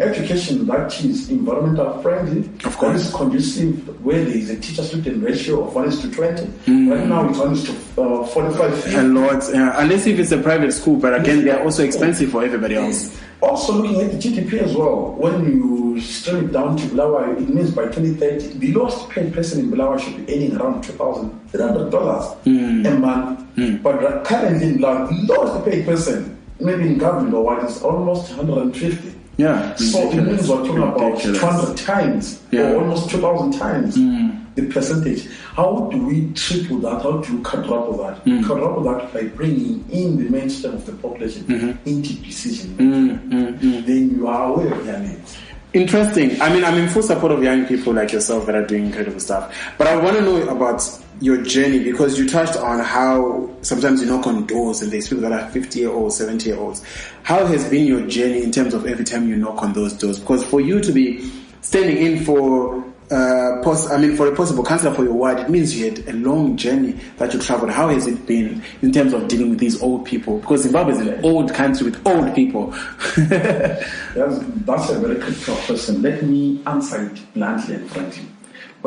[0.00, 3.06] Education that is environmental friendly, Of course.
[3.06, 6.42] is conducive, where there is a teacher-student ratio of 1 is to 20.
[6.42, 6.88] Mm-hmm.
[6.90, 8.94] Right now it's 1 is to uh, 45.
[8.94, 9.44] A lot.
[9.52, 9.74] Yeah.
[9.82, 13.16] Unless if it's a private school, but again, they're also expensive for everybody else.
[13.40, 17.48] Also looking at the GDP as well, when you stream it down to Bulawa, it
[17.48, 22.98] means by 2030, the lowest paid person in Bulawa should be earning around $2,300 a
[22.98, 23.82] month.
[23.82, 29.14] But currently in the lowest paid person, maybe in government or what, is almost 150.
[29.38, 29.74] Yeah.
[29.76, 32.72] So it means we're talking about 200 times Yeah.
[32.72, 34.44] or almost 2,000 times mm.
[34.56, 35.28] the percentage.
[35.54, 37.02] How do we triple that?
[37.02, 38.26] How do you quadruple that?
[38.26, 38.46] You mm.
[38.46, 41.88] quadruple that by bringing in the mainstream of the population mm-hmm.
[41.88, 43.84] into decision mm, making.
[43.86, 45.38] Then you are aware of their needs.
[45.72, 46.40] Interesting.
[46.40, 49.20] I mean, I'm in full support of young people like yourself that are doing incredible
[49.20, 49.54] stuff.
[49.76, 50.80] But I want to know about
[51.20, 55.28] your journey because you touched on how sometimes you knock on doors and there's people
[55.28, 56.84] that are 50 year olds, 70 year olds.
[57.22, 60.18] How has been your journey in terms of every time you knock on those doors?
[60.20, 64.62] Because for you to be standing in for uh, pos- I mean, for a possible
[64.62, 67.70] counselor for your ward, it means you had a long journey that you traveled.
[67.70, 70.38] How has it been in terms of dealing with these old people?
[70.40, 72.74] Because Zimbabwe is an old country with old people.
[73.16, 76.02] That's, that's a very critical question.
[76.02, 78.26] Let me answer it bluntly and frankly.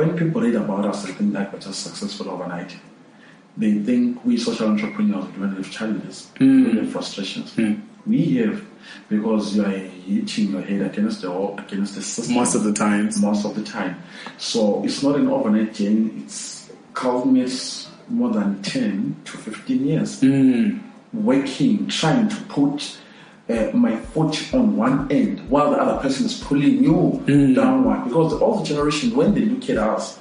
[0.02, 2.76] When people read about us, they think that we're just successful overnight.
[3.56, 6.64] They think we social entrepreneurs we don't have challenges, hmm.
[6.66, 7.54] we have frustrations.
[7.54, 7.74] Hmm.
[8.08, 8.66] We have
[9.10, 12.34] because you are hitting your head against the wall, against the system.
[12.34, 13.22] Most of the times.
[13.22, 14.02] Most of the time.
[14.40, 16.24] So it's not an overnight journey.
[16.24, 20.80] It's culminates more than 10 to 15 years hmm.
[21.14, 22.98] working, trying to put
[23.52, 27.22] uh, my foot on one end while the other person is pulling you
[27.56, 28.06] downward.
[28.06, 30.20] Because the older generation, when they look at us,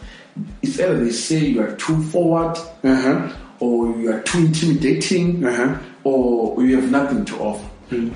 [0.63, 3.29] it's either they say you are too forward, Uh-huh.
[3.61, 5.77] or you are too intimidating, Uh-huh.
[6.05, 7.67] or you have nothing to offer.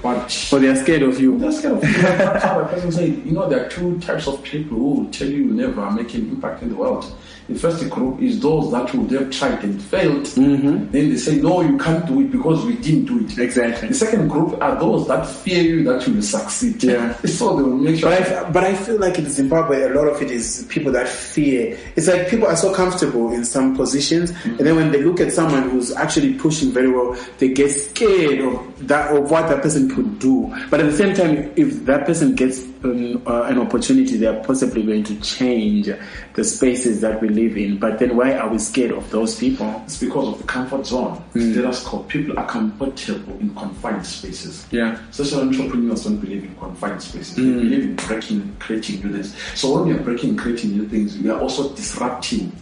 [0.02, 1.36] But So they are scared of you.
[1.38, 4.40] that's kind of that's how a person say, you know, there are two types of
[4.42, 7.04] people who will tell you you never make an impact in the world.
[7.48, 10.24] The first group is those that would have tried and failed.
[10.24, 10.90] Mm-hmm.
[10.90, 13.38] Then they say, no, you can't do it because we didn't do it.
[13.38, 13.88] Exactly.
[13.88, 16.82] The second group are those that fear you that you will succeed.
[16.82, 17.14] Yeah.
[17.24, 18.08] so they will make sure.
[18.10, 21.08] But I, but I feel like in Zimbabwe, a lot of it is people that
[21.08, 21.78] fear.
[21.96, 24.58] It's like people are so comfortable in some positions, mm.
[24.58, 28.40] and then when they look at someone who's actually pushing very well, they get scared
[28.40, 30.52] of that of what that person could do.
[30.70, 34.42] But at the same time, if that person gets um, uh, an opportunity, they are
[34.44, 35.88] possibly going to change
[36.34, 37.78] the spaces that we live in.
[37.78, 39.82] But then, why are we scared of those people?
[39.84, 41.22] it's because of the comfort zone.
[41.30, 42.00] Status quo.
[42.04, 44.66] People are comfortable in confined spaces.
[44.70, 44.98] Yeah.
[45.10, 47.36] Social entrepreneurs don't believe in confined spaces.
[47.36, 49.36] They believe in breaking, creating new things.
[49.58, 52.52] So when we are breaking, creating new things, we are also disrupting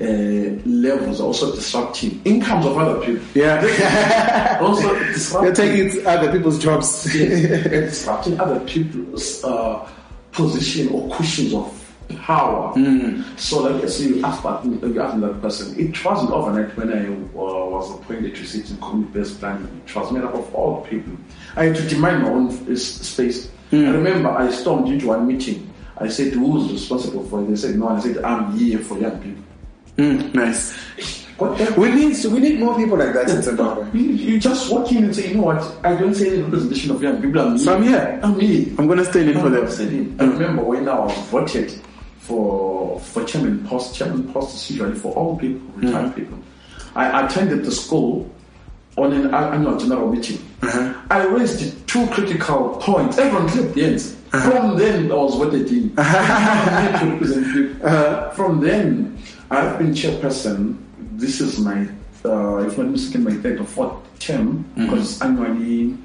[0.00, 0.04] uh,
[0.66, 3.24] levels, also disrupting incomes of other people.
[3.34, 7.06] Yeah, Also they're disrupting, taking other people's jobs.
[7.14, 9.88] and disrupting other people's uh,
[10.32, 11.72] position or cushions of
[12.20, 12.72] power.
[13.36, 15.78] So, like I say, you asked, that, you asked that person.
[15.80, 19.82] It wasn't overnight when I uh, was appointed to sit in community-based planning.
[19.86, 21.14] It was made up of all people.
[21.56, 23.50] I had to demand my own space.
[23.72, 25.72] I remember I stormed into one meeting.
[25.98, 29.18] I said, "Who's responsible for it?" They said, "No." I said, "I'm here for young
[29.20, 29.42] people."
[29.96, 30.76] Mm, nice.
[31.38, 33.86] We need we need more people like that in Zimbabwe.
[33.92, 35.84] You, you just walk in and say, you know what?
[35.84, 37.40] I don't say any representation of young people.
[37.40, 38.20] I'm So I'm here.
[38.22, 38.74] I'm here.
[38.78, 39.66] I'm gonna stand in for them.
[40.18, 41.72] I remember when I was voted
[42.20, 43.94] for for chairman post.
[43.94, 45.84] Chairman post is usually for all people, mm.
[45.84, 46.38] retired people.
[46.94, 48.30] I attended the school
[48.96, 50.38] on an annual general meeting.
[50.62, 50.94] Uh-huh.
[51.10, 53.18] I raised two critical points.
[53.18, 54.16] Everyone clapped the hands.
[54.32, 54.50] Uh-huh.
[54.50, 55.92] From then, I was voted in.
[55.98, 57.86] I'm here to represent people.
[57.86, 58.30] Uh-huh.
[58.30, 59.15] From then,
[59.50, 60.78] I've been chairperson.
[61.12, 61.88] This is my,
[62.24, 65.96] uh, if I'm not mistaken, my third or fourth term because it's annually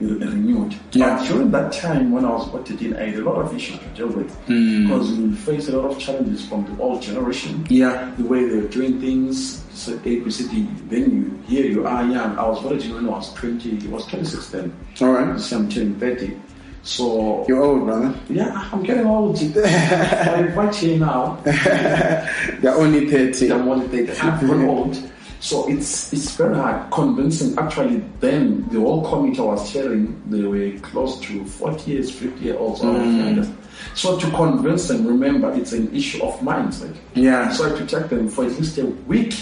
[0.00, 0.74] renewed.
[0.92, 1.16] Yeah.
[1.16, 3.78] But during that time when I was voted in, I had a lot of issues
[3.78, 7.66] to deal with because we face a lot of challenges from the old generation.
[7.70, 8.12] Yeah.
[8.18, 10.68] The way they're doing things, so A, B, C, D.
[10.88, 12.36] Then you here you are young.
[12.38, 14.76] I was voted in when I was 20, it was 26 then.
[15.00, 15.40] All right.
[15.40, 16.36] So I'm turning 30.
[16.84, 18.14] So You're old, brother.
[18.28, 19.38] yeah, I'm getting old.
[19.40, 21.36] I'm right here now.
[21.44, 23.46] They're only 30.
[23.48, 24.20] They're only 30.
[24.20, 25.10] I've grown old.
[25.40, 27.58] So it's it's very hard convincing.
[27.58, 32.44] Actually, then the whole committee I was chairing, they were close to 40 years, 50
[32.44, 32.78] years old.
[32.78, 33.54] So,
[33.94, 36.96] so to convince them, remember, it's an issue of mindset.
[37.14, 37.50] Yeah.
[37.52, 39.34] So I had to take them for at least a week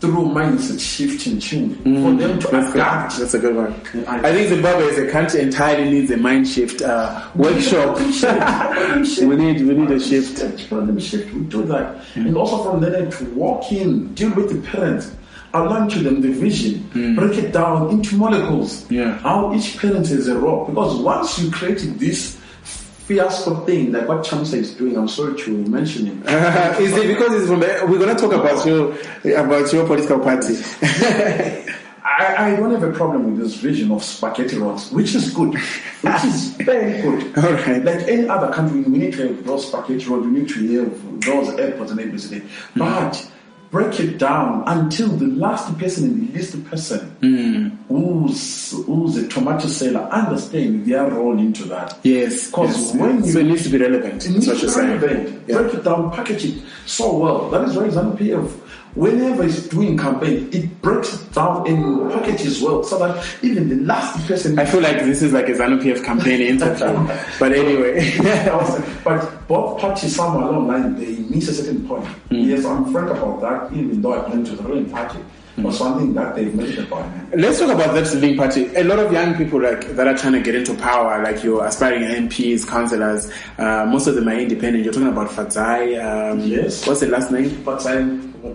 [0.00, 3.20] through mindset shifting change for them to That's good.
[3.20, 3.74] That's a good one.
[4.06, 7.98] I- I think Zimbabwe as a country entirely needs a mind shift uh, workshop.
[7.98, 10.38] we need we need a shift.
[10.70, 11.32] Paradigm shift.
[11.34, 15.10] We do that, and also from there to walk in, deal with the parents,
[15.52, 18.88] outline to them the vision, break it down into molecules.
[18.90, 19.18] Yeah.
[19.18, 20.64] How each parent has a role.
[20.66, 22.37] Because once you created this
[23.08, 26.22] fiasco thing, like what Chamisa is doing, I'm sorry to mention him.
[26.78, 28.92] is it because it's from the, we're gonna talk about your
[29.34, 30.56] about your political party?
[32.04, 35.54] I, I don't have a problem with this vision of spaghetti rods, which is good,
[35.54, 37.38] which is very good.
[37.44, 37.82] All right.
[37.82, 41.20] Like any other country, we need to have those spaghetti rods, we need to have
[41.24, 42.48] those airports and everything.
[42.76, 43.30] But
[43.70, 47.68] break it down until the last person and the least person hmm.
[47.88, 51.98] who's, who's a tomato seller understand their role into that.
[52.02, 53.00] yes, Because yes.
[53.00, 54.24] when you so it needs to be relevant.
[54.24, 55.42] it needs to be relevant.
[55.46, 55.58] Yeah.
[55.62, 57.50] Break it down, package it so well.
[57.50, 58.67] That is why ZANU PF,
[58.98, 63.76] whenever it's doing campaign, it breaks it down in packages well, so that even the
[63.84, 64.58] last person.
[64.58, 66.86] I feel like this is like a ZANU PF campaign interview.
[67.38, 68.12] but anyway,
[69.04, 72.04] but both parties somewhere along the line they miss a certain point.
[72.06, 72.34] Hmm.
[72.34, 75.18] Yes, I'm frank about that, even though I belong to the ruling party.
[75.54, 75.62] Hmm.
[75.62, 77.06] But something that they've made about.
[77.36, 78.74] let's talk about that ruling party.
[78.74, 81.64] A lot of young people like that are trying to get into power, like your
[81.64, 83.30] aspiring MPs, councillors.
[83.58, 84.84] Uh, most of them are independent.
[84.84, 85.98] You're talking about Fadzai.
[86.04, 86.86] Um, Yes.
[86.86, 87.62] What's the last name?
[87.64, 87.84] But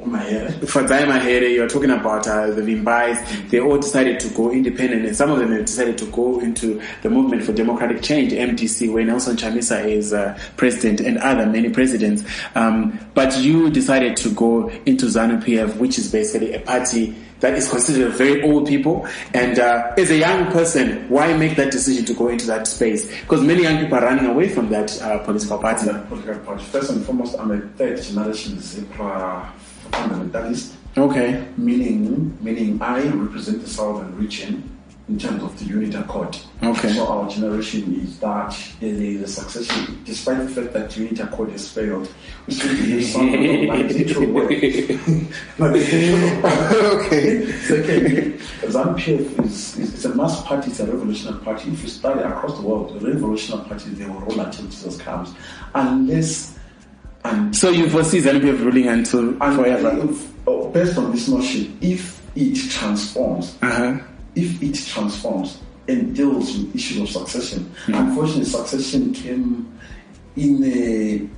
[0.06, 0.54] My head.
[0.62, 5.32] Mahere, you're talking about uh, the Vimbais, they all decided to go independent and some
[5.32, 9.36] of them have decided to go into the Movement for Democratic Change, MDC, where Nelson
[9.36, 12.24] Chamisa is uh, president and other many presidents.
[12.56, 17.56] Um, but you decided to go into ZANU PF, which is basically a party that
[17.56, 19.06] is considered very old people.
[19.34, 23.06] And uh, as a young person, why make that decision to go into that space?
[23.20, 25.88] Because many young people are running away from that uh, political party.
[26.08, 26.64] Political party.
[26.64, 29.54] First and foremost, I'm a third generation Zebra
[29.94, 30.74] fundamentalist.
[30.96, 31.44] Okay.
[31.58, 34.70] meaning meaning I represent the southern region
[35.10, 36.38] in terms of the Unity Accord.
[36.62, 36.94] Okay.
[36.94, 41.50] So our generation is that there is a succession, despite the fact that Unity Accord
[41.52, 42.08] has failed,
[42.48, 44.50] we still believe some of it will work.
[47.04, 47.52] Okay.
[47.52, 48.40] Second,
[48.72, 51.70] ZANU-PF is, is, is a mass party, it's a revolutionary party.
[51.72, 55.34] If you study across the world, the revolutionary parties, they will roll until Jesus comes.
[55.76, 56.58] Unless,
[57.52, 60.10] So you foresee ZANU PF ruling until and forever?
[60.10, 63.98] if, oh, based on this notion, if it transforms, Uh-huh.
[64.36, 69.68] if it transforms and deals with issues of succession, unfortunately, succession came
[70.36, 71.30] in a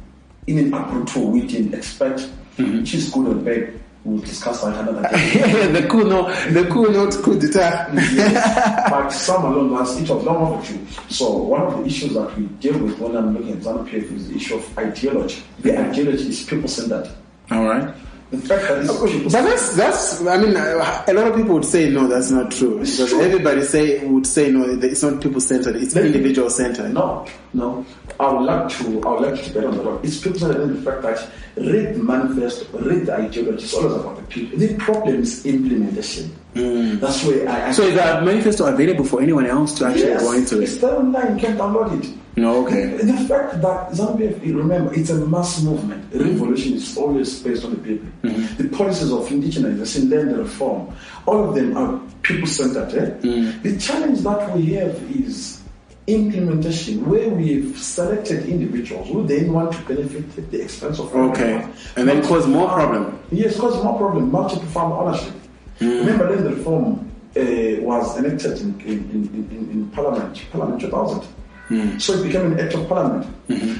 [0.47, 2.21] in an approach we didn't expect,
[2.57, 3.73] which is good or bad.
[4.05, 5.71] We'll discuss that another day.
[5.81, 7.89] the coup no, the coup not coup d'etat.
[7.91, 10.85] Yes, but some alone lines, each of them overdue.
[11.09, 14.29] So one of the issues that we deal with when I'm looking at ZANU-PF is
[14.29, 15.41] the issue of ideology.
[15.61, 17.09] The ideology is people-centered.
[17.49, 17.95] All right.
[18.41, 20.25] The fact that it's But that's that's.
[20.25, 22.79] I mean, a lot of people would say no, that's not true.
[22.79, 23.21] Because true.
[23.21, 25.75] everybody say would say no, it's not people centered.
[25.75, 26.93] It's Let individual centered.
[26.93, 27.85] No, no.
[28.19, 29.01] I would like to.
[29.03, 30.05] I would like to bet on the road.
[30.05, 33.63] It's people that in the fact that read the manifesto, read the ideology.
[33.63, 34.57] It's always about the people.
[34.57, 36.35] The problem is implementation.
[36.55, 37.67] That's where I.
[37.67, 40.63] I So is that manifesto available for anyone else to actually yes, go into it?
[40.63, 40.81] it's it?
[40.81, 41.37] there online.
[41.37, 42.17] You can download it.
[42.37, 42.87] No, okay.
[42.97, 46.11] The fact that Zambia, remember, it's a mass movement.
[46.11, 48.07] The revolution is always based on the people.
[48.23, 48.61] Mm-hmm.
[48.61, 50.93] The policies of indigenization, land reform,
[51.25, 52.93] all of them are people centered.
[52.93, 53.27] Eh?
[53.27, 53.63] Mm.
[53.63, 55.61] The challenge that we have is
[56.07, 61.67] implementation, where we've selected individuals who then want to benefit at the expense of Okay.
[61.95, 63.17] And then cause more problem.
[63.31, 64.31] Yes, cause more problem.
[64.31, 65.33] Multiple farm ownership.
[65.79, 71.99] Remember, land reform uh, was enacted in, in, in, in, in Parliament, Parliament 2000.
[71.99, 73.25] So it became an act of parliament.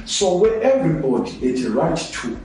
[0.08, 2.38] So where everybody had a right to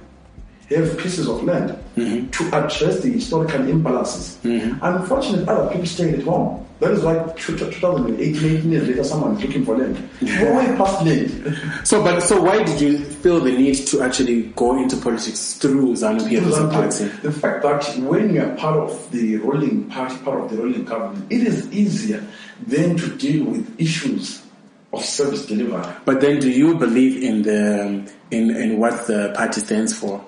[0.75, 2.29] have pieces of land mm-hmm.
[2.29, 4.37] to address the historical imbalances.
[4.41, 4.79] Mm-hmm.
[4.81, 6.65] Unfortunately, other people stayed at home.
[6.79, 9.97] That is why 2008, 18 years later, someone is looking for land.
[10.19, 11.61] Why past land?
[11.83, 15.93] So, but so why did you feel the need to actually go into politics through
[15.93, 17.05] ZANU PF party?
[17.21, 20.83] The fact that when you are part of the ruling party, part of the ruling
[20.85, 22.25] government, it is easier
[22.65, 24.41] than to deal with issues
[24.91, 25.85] of service delivery.
[26.05, 30.25] But then, do you believe in the in in what the party stands for?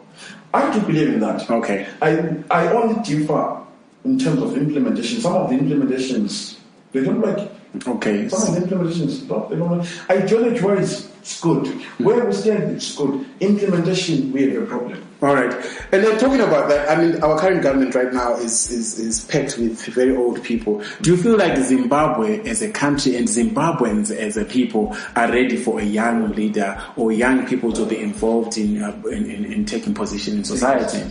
[0.53, 1.49] I do believe in that.
[1.49, 1.87] Okay.
[2.01, 3.59] I I only differ
[4.05, 5.21] in terms of implementation.
[5.21, 6.57] Some of the implementations
[6.91, 7.49] they don't like.
[7.87, 8.29] Okay.
[8.29, 9.87] Some of the implementations they don't like.
[10.09, 11.67] Ideology wise, it's good.
[11.99, 13.25] Where we stand, it's good.
[13.39, 15.01] Implementation, we have a problem.
[15.21, 15.53] All right.
[15.93, 19.23] And then talking about that, I mean, our current government right now is, is, is
[19.23, 20.83] packed with very old people.
[21.01, 25.55] Do you feel like Zimbabwe as a country and Zimbabweans as a people are ready
[25.55, 29.65] for a young leader or young people to be involved in, uh, in, in, in
[29.65, 31.09] taking position in society?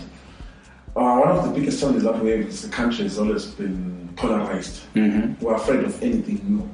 [0.95, 4.11] Uh, one of the biggest challenges that we have is the country has always been
[4.17, 4.83] polarized.
[4.95, 6.69] We're afraid of anything new.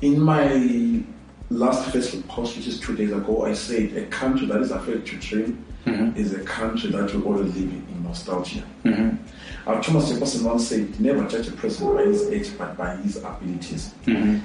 [0.00, 1.04] In my
[1.50, 5.06] last Facebook post, which is two days ago, I said a country that is afraid
[5.06, 6.16] to dream mm-hmm.
[6.16, 8.62] is a country that will always live in nostalgia.
[9.66, 13.16] Uh, Thomas Jefferson once said, never judge a person by his age, but by his
[13.16, 13.94] abilities.
[14.06, 14.38] Mm-hmm.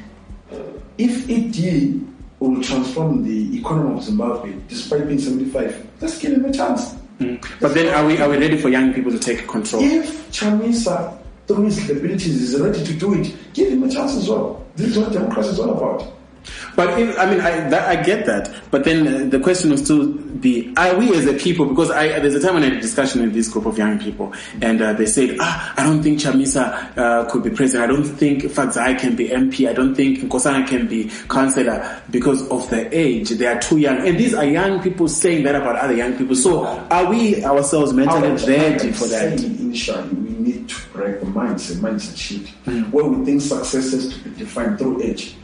[0.97, 2.07] If ED
[2.39, 6.95] will transform the economy of Zimbabwe, despite being 75, let's give him a chance.
[7.19, 7.45] Mm.
[7.59, 9.83] But then are we, are we ready for young people to take control?
[9.83, 14.27] If Chamisa, through his abilities, is ready to do it, give him a chance as
[14.27, 14.65] well.
[14.75, 16.11] This is what democracy is all about.
[16.75, 18.53] But if, I mean, I, that, I get that.
[18.71, 21.65] But then uh, the question will still be: Are we as a people?
[21.65, 23.99] Because I, there's a time when I had a discussion with this group of young
[23.99, 27.89] people, and uh, they said, "Ah, I don't think Chamisa uh, could be president.
[27.89, 29.69] I don't think Fadzai can be MP.
[29.69, 33.29] I don't think Nkosana can be councillor because of the age.
[33.29, 36.35] They are too young." And these are young people saying that about other young people.
[36.35, 39.41] So, are we ourselves mentally ready for that?
[39.43, 42.49] Initially, we need to break the mindset, mindset shift,
[42.91, 45.35] where we think success has to be defined through age.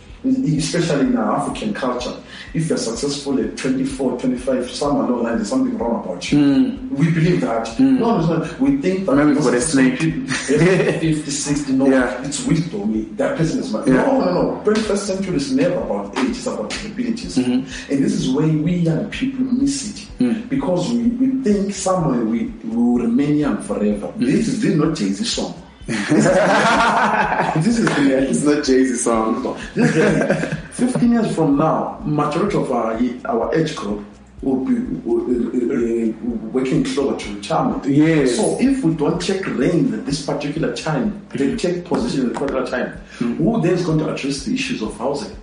[0.57, 2.15] Especially in our African culture,
[2.53, 6.37] if you're successful at 24, 25, somewhere along the line, there's something wrong about you.
[6.39, 6.95] Hmm.
[6.95, 7.67] We believe that.
[7.69, 7.99] Hmm.
[7.99, 8.59] No, it's not.
[8.59, 9.99] We think that Maybe got a snake.
[9.99, 12.23] 50, 60, no, Yeah.
[12.25, 13.15] it's wisdom.
[13.17, 13.85] That person is my.
[13.85, 13.93] Yeah.
[13.93, 14.61] No, no, no.
[14.63, 17.37] 21st century is never about age, it's about capabilities.
[17.37, 17.91] Mm-hmm.
[17.93, 20.07] And this is where we young people miss it.
[20.17, 20.47] Hmm.
[20.47, 24.11] Because we, we think somewhere we, we will remain young forever.
[24.17, 24.97] This is this is not
[25.27, 25.66] song.
[27.63, 29.57] this is It's not Jay-Z song.
[29.73, 34.05] this is, 15 years from now, majority of our our age group
[34.41, 36.11] will be uh, uh, uh,
[36.51, 37.85] working closer to retirement.
[37.85, 38.35] Yes.
[38.35, 42.37] So if we don't take reins at this particular time, they take position at this
[42.37, 42.99] particular time,
[43.37, 45.35] who then is going to address the issues of housing?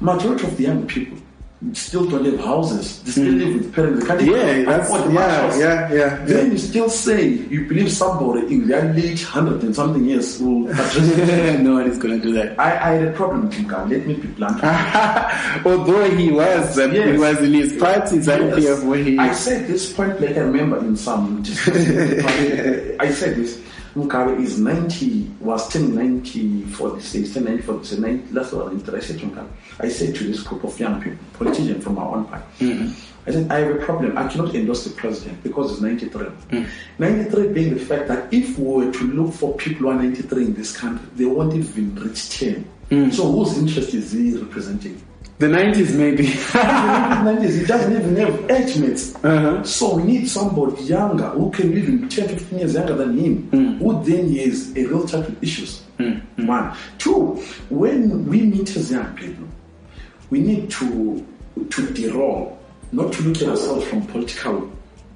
[0.00, 1.18] Majority of the young people
[1.72, 3.02] still don't have houses.
[3.02, 4.00] They still live with parents.
[4.02, 6.16] They can't Yeah, that's afford yeah, yeah, yeah.
[6.24, 10.68] Then you still say you believe somebody in their late hundred and something years will
[10.70, 11.60] address it.
[11.60, 12.58] no one is going to do that.
[12.60, 13.88] I, I had a problem with Mka.
[13.90, 14.62] Let me be blunt.
[15.66, 17.18] Although he was, uh, he Yes.
[17.18, 18.82] was in his party's Yes.
[19.06, 19.18] He.
[19.18, 22.20] I said this point like I remember in some discussion.
[23.00, 23.58] I said this.
[23.96, 28.52] Mugabe is 90, was turning 90 for this day, 10, 90 for this 90, last
[28.52, 29.48] one, I said to Mugabe,
[29.80, 32.92] I said to this group of young people, politicians from our own party, mm-hmm.
[33.26, 34.16] I said, I have a problem.
[34.16, 36.26] I cannot endorse the president because it's 93.
[36.26, 37.02] Mm-hmm.
[37.02, 40.44] 93 being the fact that if we were to look for people who are 93
[40.44, 42.64] in this country, they won't even reach 10.
[42.90, 43.10] Mm-hmm.
[43.10, 45.02] So whose interest is he representing?
[45.38, 46.26] The 90s maybe.
[47.26, 49.14] The 90s, he doesn't even have age mates.
[49.16, 49.62] Uh-huh.
[49.64, 53.42] So we need somebody younger who can live in 10, 15 years younger than him,
[53.48, 53.78] hmm.
[53.78, 55.82] who then has a real touch with issues.
[55.98, 56.46] Hmm.
[56.46, 56.76] One.
[56.98, 59.46] Two, when we meet as young people,
[60.30, 61.26] we need to
[61.70, 62.56] to deroll,
[62.92, 64.70] not to look at ourselves from political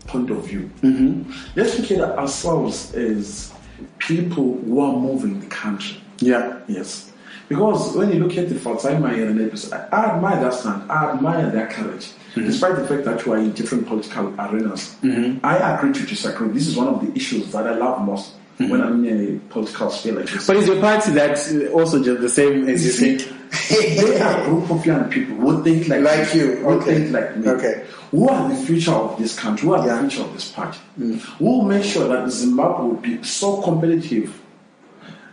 [0.07, 0.71] point of view.
[0.83, 1.31] Mm-hmm.
[1.55, 3.53] Let's look at ourselves as
[3.99, 6.01] people who are moving the country.
[6.19, 6.59] yeah.
[6.67, 7.10] Yes.
[7.51, 10.91] Because when you look at the Falzheimer and episode, I I admire that stand.
[10.91, 12.07] I admire their courage.
[12.07, 12.47] Mm-hmm.
[12.47, 14.95] Despite the fact that you are in different political arenas.
[15.03, 15.45] Mm-hmm.
[15.45, 16.49] I agree to disagree.
[16.51, 18.71] This is one of the issues that I love most mm-hmm.
[18.71, 20.47] when I'm in a political sphere like this.
[20.47, 23.37] But is your party that uh, also just the same as you think?
[23.69, 26.95] they are a group of young people who think like Like you, who okay.
[26.99, 27.49] think like me.
[27.49, 27.85] Okay.
[28.13, 29.67] Who are the future of this country?
[29.67, 30.01] Who are Yeah.
[30.01, 30.79] the future of this party?
[31.01, 31.19] Mm.
[31.39, 34.41] Who will make sure that Zimbabwe will be so competitive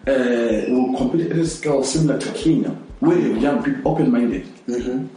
[0.08, 2.70] Uh, will compete at a scale similar to Kenya,
[3.02, 4.46] where you have young people open-minded.
[4.66, 5.08] Mm-hmm.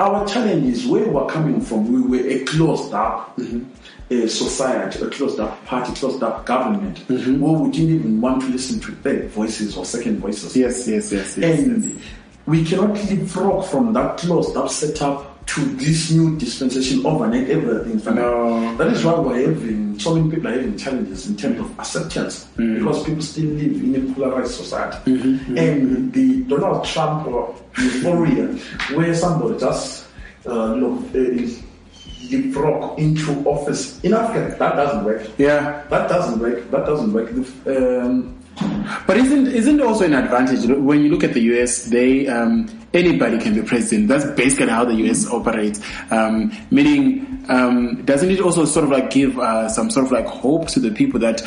[0.00, 1.92] Our challenge is where we're coming from.
[1.92, 4.26] We were a closed-up uh, mm-hmm.
[4.26, 7.38] society, a closed-up party, closed-up government, mm-hmm.
[7.38, 10.56] where we didn't even want to listen to third voices or second voices.
[10.56, 11.60] Yes, yes, yes, yes.
[11.60, 12.00] And
[12.46, 17.48] we cannot leapfrog from that closed-up setup to this new dispensation overnight.
[17.50, 18.14] Everything.
[18.14, 18.76] No.
[18.76, 22.44] That is why we're having so many people are having challenges in terms of acceptance
[22.56, 25.12] because people still live in a polarized society.
[25.56, 27.26] And the Donald Trump
[27.76, 28.46] euphoria,
[28.94, 30.06] where somebody just
[30.46, 31.52] uh, look, uh,
[32.30, 35.26] leapfrog into office in Africa, that doesn't work.
[35.36, 35.84] Yeah.
[35.90, 36.70] That doesn't work.
[36.70, 37.30] That doesn't work.
[37.64, 38.39] The, um,
[39.06, 41.84] But isn't isn't also an advantage when you look at the US?
[41.84, 44.08] They um, anybody can be president.
[44.08, 45.80] That's basically how the US operates.
[46.10, 50.26] Um, meaning, um, doesn't it also sort of like give uh, some sort of like
[50.26, 51.42] hope to the people that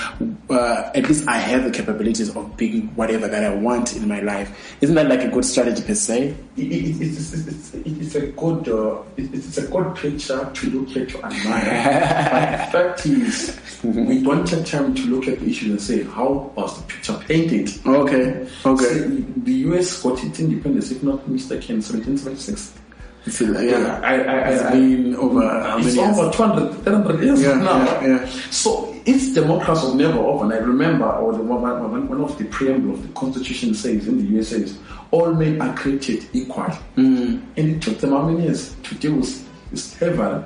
[0.49, 4.19] uh, at least I have the capabilities of being whatever that I want in my
[4.21, 4.75] life?
[4.81, 6.35] Isn't that like a good strategy per se?
[6.57, 10.95] It, it, it's, it's, it's, a good uh, it, it's a good picture to look
[10.97, 12.69] at to admire.
[12.71, 16.03] but the fact is, we don't take time to look at the issue and say
[16.03, 17.69] how was the picture painted.
[17.85, 18.83] Okay, okay.
[18.83, 22.79] See, the US got its independence, if not mistaken, 1776.
[23.25, 26.17] It's, uh, yeah, I, I, it's I, been over how many it's years?
[26.17, 27.77] over 200, 300 years Yeah, now.
[27.85, 28.25] yeah, yeah.
[28.51, 30.43] So its democracy was never over.
[30.43, 34.17] And I remember, or the, one, one of the preamble of the Constitution says in
[34.17, 34.77] the US says,
[35.11, 36.65] all men are created equal.
[36.97, 37.41] Mm.
[37.55, 39.49] And it took them how many years to deal with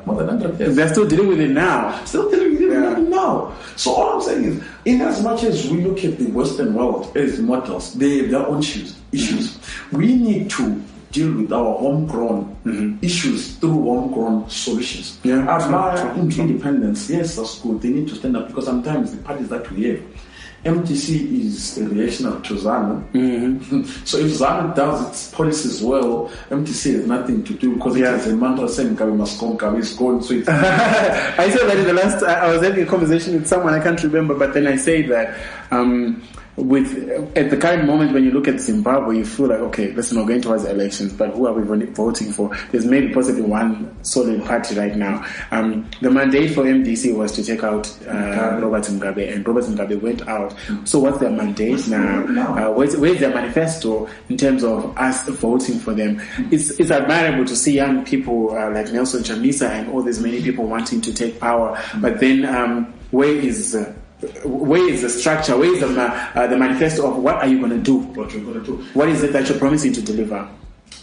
[0.05, 0.75] more than 100 years.
[0.75, 2.03] They're still dealing with it now.
[2.05, 2.99] Still dealing with it Yeah.
[2.99, 3.53] now.
[3.75, 7.15] So all I'm saying is, in as much as we look at the Western world
[7.15, 8.95] as models, they have their own issues.
[9.11, 9.57] issues.
[9.57, 9.97] Mm-hmm.
[9.97, 12.97] We need to deal with our homegrown mm-hmm.
[13.03, 15.17] issues through homegrown solutions.
[15.23, 16.43] Yeah, As true, my true, true.
[16.43, 17.81] independence, yes, that's good.
[17.81, 20.01] They need to stand up because sometimes the parties that we have,
[20.65, 23.03] MDC is a reactionary to ZANU.
[24.07, 28.09] so if ZANU does its policies well, MDC has nothing to do because Yeah.
[28.15, 30.21] it has a mantra saying Kabe must come, Kabe is gone.
[30.21, 32.23] So I said that in the last.
[32.23, 35.07] I I was having a conversation with someone I can't remember, but then I said
[35.09, 35.37] that
[35.71, 36.21] um,
[36.57, 40.17] with at the current moment when you look at Zimbabwe, you feel like okay, listen,
[40.17, 42.55] we're going towards elections, but who are we voti- voting for?
[42.71, 45.23] There's maybe possibly one solid party right now.
[45.51, 50.01] Um, the mandate for MDC was to take out uh, Robert Mugabe, and Robert Mugabe
[50.01, 50.55] went out.
[50.85, 52.23] So what's their mandate now?
[52.23, 52.71] now?
[52.71, 56.19] Uh, where's, where's their manifesto in terms of us voting for them?
[56.51, 60.41] It's, it's admirable to see young people uh, like Nelson Chamisa and all these many
[60.41, 61.79] people wanting to take power.
[61.99, 63.93] But then, um, where is uh,
[64.43, 65.55] where is the structure?
[65.57, 67.97] Where is the, uh, the manifesto of what are you going to do?
[67.97, 68.77] what we're going to do.
[68.93, 70.49] What is it that you're promising to deliver?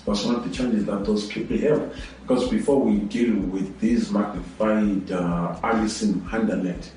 [0.04, 1.94] That's one of the challenges that those people have.
[2.22, 6.82] Because before we deal with this magnified uh, Alice in Wonderland,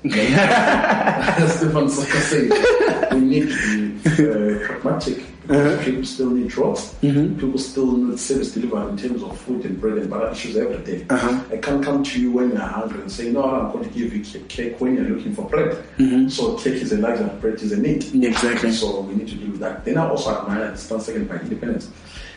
[1.50, 5.24] Stefan Saka said, we need to be uh, pragmatic.
[5.48, 6.94] Because People still need drugs.
[7.02, 7.40] Mm-hmm.
[7.40, 10.78] People still need service delivered in terms of food and bread and butter issues every
[10.84, 11.06] day.
[11.08, 11.42] Uh-huh.
[11.50, 14.14] I can't come to you when you're hungry and say, no, I'm going to give
[14.14, 15.82] you cake when you're looking for bread.
[15.96, 16.28] Mm-hmm.
[16.28, 18.04] So cake is a luxury, bread is a need.
[18.22, 18.72] Exactly.
[18.72, 19.86] So we need to deal with that.
[19.86, 21.90] Then I also admire the stand second by independence.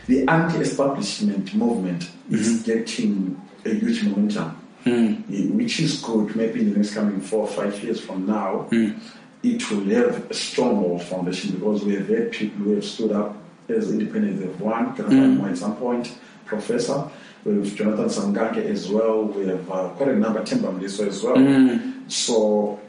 [0.06, 2.64] The anti-establishment movement is mm-hmm.
[2.64, 5.22] getting a huge momentum, mm.
[5.32, 6.34] eh, which is good.
[6.34, 8.98] Maybe in the next coming four or five years from now, mm.
[9.42, 13.36] It will have a strong foundation because we have had people who have stood up
[13.68, 14.40] as independent.
[14.40, 15.40] Have one, Jonathan mm.
[15.40, 17.08] Moyo at some point, professor.
[17.44, 19.24] We have Jonathan Sangange as well.
[19.24, 21.36] We have uh, quite a number, Temba Mliswa as well.
[21.36, 22.10] Mm.
[22.10, 22.80] So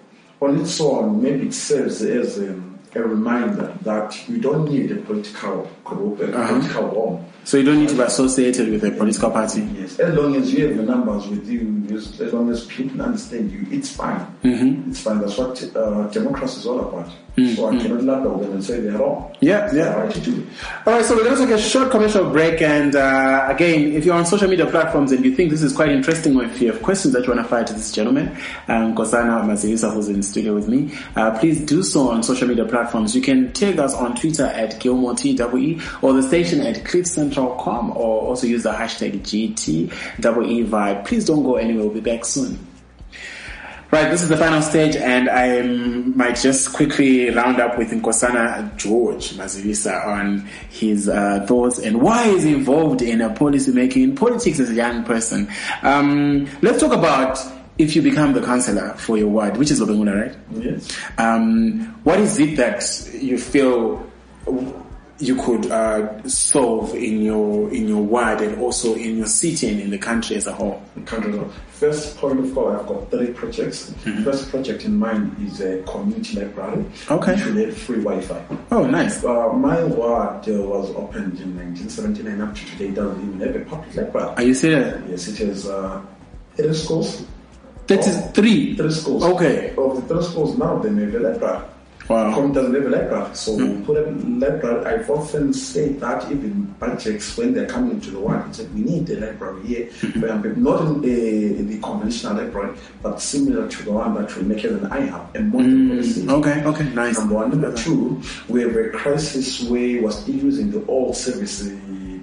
[0.42, 2.62] on its own, maybe it serves as a,
[2.96, 6.48] a reminder that you don't need a political group, a uh-huh.
[6.48, 7.26] political home.
[7.46, 9.62] So you don't need to be associated with a political party.
[9.76, 13.52] Yes, as long as you have the numbers with you, as, long as people understand
[13.52, 14.20] you, it's fine.
[14.44, 14.90] Mm-hmm.
[14.90, 15.20] It's fine.
[15.20, 17.12] That's what uh, democracy is all about.
[17.36, 19.36] So I cannot ladder them and say they're wrong.
[19.42, 19.94] Yeah, They're yeah.
[19.96, 20.48] right to do.
[20.86, 22.62] All right, so we're going to take a short commercial break.
[22.62, 25.90] And uh, again, if you're on social media platforms and you think this is quite
[25.90, 28.28] interesting, or if you have questions that you want to fire to this gentleman,
[28.68, 32.48] um, Kosana Mazibisa, who's in the studio with me, uh, please do so on social
[32.48, 33.16] media platforms.
[33.16, 36.86] You can tag us on Twitter at Gilmore TWE or the station at
[37.34, 41.06] cliffcentral.com or also use the hashtag GTEE Vibe.
[41.06, 41.86] Please don't go anywhere.
[41.86, 42.68] We'll be back soon.
[43.92, 48.76] Right, this is the final stage, and I might just quickly round up with Nkosana
[48.76, 54.60] George Mazibisa on his uh, thoughts and why he's involved in policy making in politics
[54.60, 55.48] as a young person.
[55.84, 57.38] Um, let's talk about
[57.78, 60.36] if you become the councillor for your ward, which is Lobengula, right?
[60.54, 60.98] Yes.
[61.20, 64.04] Um, what is it that you feel
[65.20, 69.80] you could uh, solve in your in your ward and also in your city and
[69.80, 70.82] in the country as a whole?
[71.06, 71.40] Country.
[71.70, 73.94] First point of call, I've got three projects.
[74.24, 76.86] First project in mind is a community library.
[77.12, 77.36] Okay.
[77.36, 78.46] Which will have free Wi-Fi.
[78.72, 79.24] Oh, nice.
[79.24, 82.92] Uh, my ward uh, was opened in 1979 up to today.
[82.92, 84.34] Doesn't even have a public library.
[84.36, 85.04] Are you serious?
[85.10, 86.02] Yes, it has uh,
[86.56, 87.26] three schools.
[87.88, 88.76] That is three.
[88.76, 89.24] Three schools.
[89.24, 89.76] Okay.
[89.78, 91.64] Of the three schools, now, they them have a library.
[92.10, 92.34] Wow.
[92.34, 93.34] Com doesn't have a library.
[93.34, 94.86] So put a library.
[94.86, 99.20] I've often said that even projects, when they're coming to the like, we need a
[99.26, 99.90] library here.
[100.30, 104.64] Um, Not in the, the conventional library, but similar to the one that will make
[104.64, 106.28] it an IHub, a modern policy.
[106.30, 107.18] Okay, okay, nice.
[107.20, 107.50] Number one.
[107.52, 111.60] Number two, we have a crisis where we're still using the old service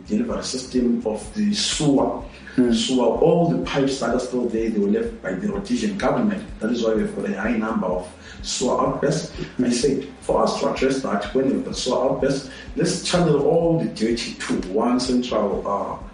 [0.06, 2.22] delivery system of the sewer.
[2.56, 2.74] Mm.
[2.74, 5.96] Sewer, uh, all the pipes that are still there, they were left by the Rhodesian
[5.96, 6.42] government.
[6.60, 9.32] That is why we've got a high number of sewer outbursts.
[9.58, 9.72] I mm.
[9.72, 13.86] said, for us to address that, when we've got sewer outbursts, let's channel all the
[13.86, 16.09] dirty to one central uh,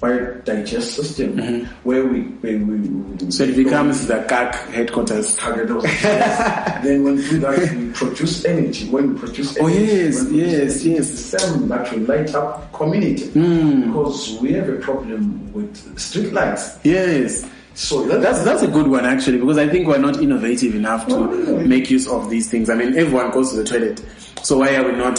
[0.00, 5.36] biodigest system where we, where we, we So it becomes the CAC headquarters.
[5.36, 8.88] target then when we do that, we produce energy.
[8.88, 11.10] When we produce energy, Oh, yes, yes, energy, yes.
[11.10, 13.88] the same that will light up community Hmm.
[13.92, 16.78] because we have a problem with street lights.
[16.84, 17.48] Yes.
[17.74, 21.06] So that, That's that's a good one actually because I think we're not innovative enough
[21.06, 21.64] to No, no, no.
[21.66, 22.68] make use of these things.
[22.70, 24.04] I mean, everyone goes to the toilet,
[24.42, 25.18] so why are we not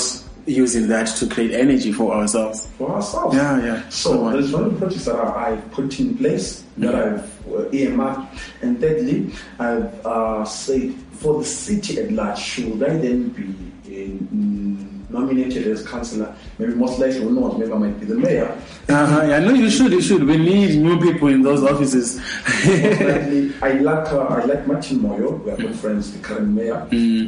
[0.50, 2.68] using that to create energy for ourselves?
[2.78, 3.36] for ourselves.
[3.36, 3.89] Yeah, yeah.
[3.89, 4.34] So on.
[4.34, 7.20] there's one of the projects that I, I've put in place that Mm-hmm.
[7.20, 12.97] I've uh, earmarked, and thirdly, I've uh, said for the city at large, should I
[12.97, 13.43] then be
[13.89, 16.36] uh, nominated as councillor?
[16.57, 18.57] Maybe most likely or not, maybe I might be the mayor.
[18.88, 20.24] Uh-huh, yeah, no, you should, you should.
[20.24, 22.18] We need new people in those offices.
[22.66, 25.43] Likely, I like uh, I like Martin Moyo.
[25.43, 26.80] We are good friends, the current mayor.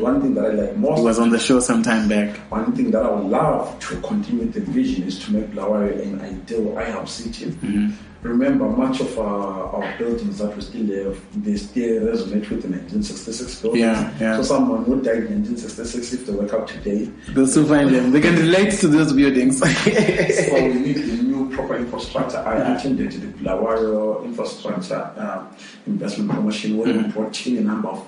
[0.01, 2.37] One thing that I like most he was on the show some time back.
[2.51, 6.21] One thing that I would love to continue the vision is to make Bulawayo an
[6.21, 7.45] ideal IHUB city.
[7.45, 8.10] Mm-hmm.
[8.23, 12.69] Remember, much of our, our buildings that we still have, they still resonate with the
[12.69, 13.81] 1966 buildings.
[13.81, 14.37] Yeah, yeah.
[14.37, 18.11] So someone who died in 1966, if they wake up today, They'll still find them.
[18.11, 19.57] They can relate to those buildings.
[19.59, 22.37] so we need the new proper infrastructure.
[22.37, 25.47] I attended the Bulawayo infrastructure uh,
[25.87, 27.07] investment promotion where Mm-hmm.
[27.07, 28.05] we brought in a number of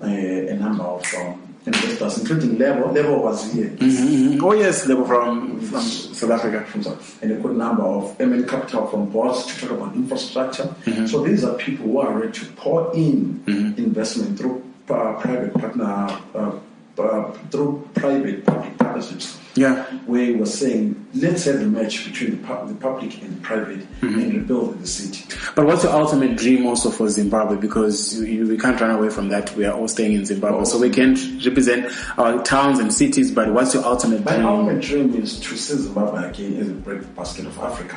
[0.00, 2.90] uh, a number of um, investors, including Level.
[2.92, 3.68] Level was here.
[3.70, 4.40] Mhm.
[4.42, 5.80] Oh yes, were from, from
[6.22, 6.64] South Africa.
[6.70, 10.64] from South- and a good number of MN capital from boards to talk about infrastructure.
[10.86, 11.06] Mm-hmm.
[11.06, 13.42] So these are people who are ready to pour in
[13.76, 16.52] investment through uh, private partner, uh,
[16.98, 19.38] uh, through private public partnerships.
[19.54, 19.84] Yeah.
[20.06, 23.80] Where we're saying, let's have a match between the, pub- the public and the private
[24.02, 24.18] Mm-hmm.
[24.18, 25.24] and rebuild the city.
[25.54, 27.56] But what's your ultimate dream also for Zimbabwe?
[27.56, 29.54] Because you, you, we can't run away from that.
[29.54, 33.30] We are all staying in Zimbabwe, so we can represent our towns and cities.
[33.30, 34.46] But what's your ultimate My dream?
[34.46, 37.96] ultimate dream is to see Zimbabwe again as a breadbasket of Africa.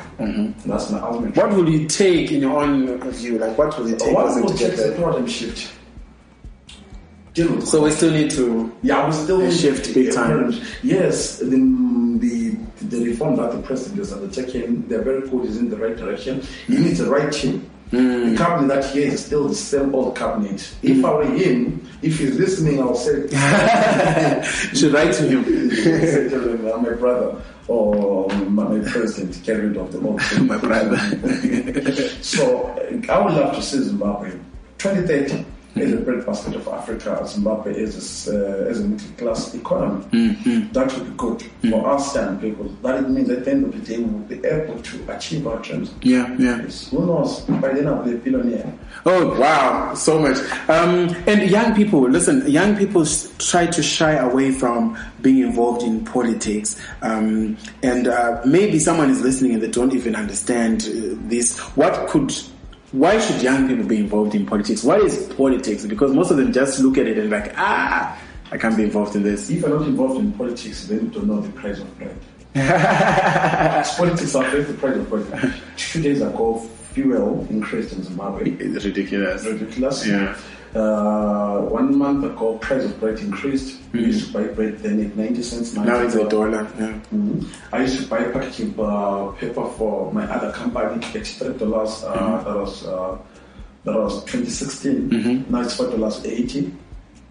[0.64, 1.32] That's my ultimate dream.
[1.32, 1.40] Mm-hmm.
[1.40, 3.38] What will you take in your own view?
[3.38, 5.72] Like what will you take What will take the paradigm shift?
[7.36, 8.72] Deal with So we still need to.
[8.82, 10.54] Yeah, we still A shift big time.
[10.82, 11.58] Yes, the,
[12.18, 15.94] the the reform that the president has undertaken, they're very good, is in the right
[15.94, 16.40] direction.
[16.66, 17.70] He needs the right team.
[17.90, 18.30] Hmm.
[18.30, 20.66] The cabinet that he has is still the same old cabinet.
[20.82, 23.28] If I were him, if he's listening, I'll say,
[24.74, 25.44] should write to him.
[25.44, 30.22] say to him, "Uh, my brother or my, president, get rid of the old.
[30.40, 30.96] My brother.
[32.22, 32.70] so
[33.10, 34.30] I would love to see Zimbabwe
[34.78, 35.44] 2030
[35.76, 37.26] as a breadbasket of Africa.
[37.26, 40.04] Zimbabwe is a, uh, as a middle class economy.
[40.72, 42.64] That would be good for us young people.
[42.82, 45.46] That it means at the end of the day we will be able to achieve
[45.46, 45.94] our dreams.
[46.02, 46.62] Yeah, yeah.
[46.62, 46.90] Yes.
[46.90, 47.40] Who knows?
[47.40, 48.72] By then I'll be a billionaire.
[49.04, 50.38] Oh wow, so much.
[50.68, 53.04] Um, and young people, listen, young people
[53.38, 56.80] try to shy away from being involved in politics.
[57.02, 61.58] Um, and uh, maybe someone is listening and they don't even understand uh, this.
[61.76, 62.32] What could,
[62.92, 64.84] why should young people be involved in politics?
[64.84, 65.84] What is politics?
[65.86, 68.20] Because most of them just look at it and like, ah,
[68.52, 69.50] I can't be involved in this.
[69.50, 72.16] If you're not involved in politics, then you don't know the price of bread.
[72.54, 75.54] politics are the price of bread.
[75.76, 76.58] Two days ago,
[76.92, 78.50] fuel increased in Zimbabwe.
[78.52, 79.44] It's ridiculous.
[79.44, 80.06] ridiculous.
[80.06, 80.38] Yeah.
[80.76, 83.78] Uh, one month ago, price of bread increased.
[83.92, 85.74] We used to buy bread then at 90 cents.
[85.74, 86.68] Now it's a dollar.
[86.78, 86.98] Yeah.
[87.14, 87.46] Mhm.
[87.72, 92.04] I used to buy packaging uh, paper for my other company at three dollars.
[92.04, 93.16] Uh, That was uh,
[93.84, 95.46] that was 2016.
[95.48, 96.74] Now it's four dollars eighty.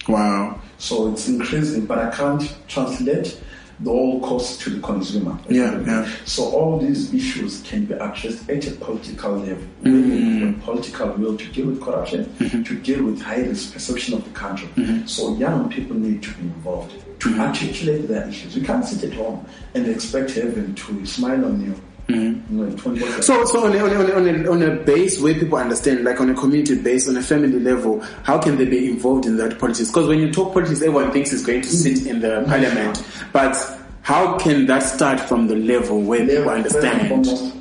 [0.08, 0.60] Wow.
[0.80, 3.40] So it's increasing, but I can't translate
[3.80, 5.38] the whole cost to the consumer.
[5.50, 6.10] Yeah, yeah.
[6.26, 9.64] So all these issues can be addressed at a political level.
[9.84, 10.46] Mm-hmm.
[10.46, 12.64] Need political will to deal with corruption, mm-hmm.
[12.64, 14.70] to deal with high risk perception of the country.
[14.76, 15.08] Mm-hmm.
[15.08, 18.56] So young people need to be involved to articulate their issues.
[18.56, 21.76] You can't sit at home and expect heaven to smile on you.
[22.08, 23.24] You know, 24/7.
[23.24, 26.22] So, so on a, on, a, on, a, on a base where people understand, like
[26.22, 29.58] on a community base, on a family level, how can they be involved in that
[29.58, 29.90] politics?
[29.90, 32.50] Because when you talk politics, everyone thinks it's going to sit in the mm-hmm.
[32.50, 33.04] parliament.
[33.34, 33.56] But
[34.04, 37.26] how can that start from the level where people Level, first and understand?
[37.26, 37.56] foremost,